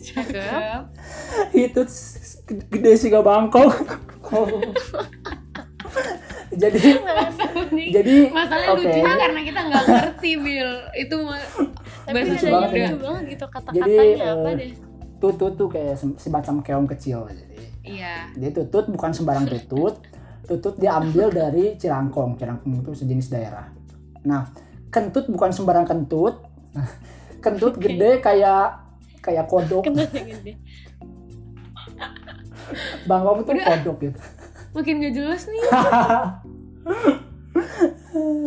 cakep 0.00 0.82
Hitut 1.50 1.88
gede 2.66 2.92
sih 2.94 3.10
gak 3.10 3.26
jadi 6.62 6.78
jadi 7.90 8.14
masalahnya 8.30 8.70
oke. 8.74 8.82
lucunya 8.82 9.14
karena 9.16 9.40
kita 9.46 9.60
nggak 9.70 9.84
ngerti 9.86 10.30
bil 10.38 10.70
itu 10.94 11.16
tapi 12.06 12.14
bahasa 12.16 12.32
lucu 12.32 12.46
banget 12.46 12.70
ya. 12.70 12.88
banget 12.96 13.22
gitu 13.26 13.44
Jadi, 13.44 13.54
kata-katanya 13.54 14.26
apa 14.34 14.48
eh, 14.50 14.54
deh? 14.56 14.70
tutut 15.20 15.52
tuh 15.54 15.68
kayak 15.68 15.94
sem- 15.94 16.18
semacam 16.18 16.54
keong 16.62 16.88
kecil 16.90 17.20
jadi 17.30 17.56
iya 17.86 18.14
dia 18.34 18.50
tutut 18.50 18.90
bukan 18.90 19.10
sembarang 19.14 19.46
tutut 19.46 20.02
tutut 20.46 20.74
diambil 20.78 21.30
dari 21.30 21.78
Cirangkong 21.78 22.34
Cirangkong 22.34 22.82
itu 22.82 22.90
sejenis 22.94 23.30
daerah 23.30 23.66
nah 24.26 24.50
kentut 24.90 25.30
bukan 25.30 25.50
sembarang 25.54 25.86
kentut 25.86 26.50
Nah, 26.70 26.86
kentut 27.44 27.74
Oke. 27.74 27.90
gede 27.90 28.22
kayak 28.22 28.78
kayak 29.20 29.44
kodok 29.50 29.84
Kentutnya 29.84 30.22
gede. 30.22 30.52
Bangkong 33.06 33.44
tuh 33.44 33.54
Udah. 33.54 33.66
kodok 33.66 33.96
gitu. 34.02 34.18
Makin 34.70 35.02
gak 35.02 35.14
jelas 35.14 35.42
nih. 35.50 35.62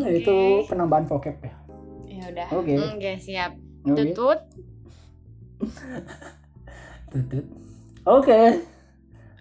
Itu 0.23 0.36
penambahan 0.67 1.05
vocab 1.07 1.36
ya. 1.43 1.53
Ya 2.07 2.23
udah. 2.31 2.47
Oke. 2.55 2.73
Oke, 2.79 3.12
siap. 3.19 3.51
oke. 3.83 3.95
Tutut. 3.99 4.39
tutut. 7.12 7.45
Oke. 8.07 8.41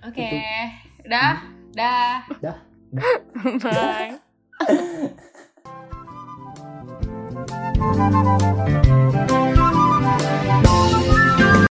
Oke. 0.03 0.31
Dah. 1.07 1.47
Dah. 1.75 2.27
Bye. 3.63 4.19
Oke. 4.63 5.11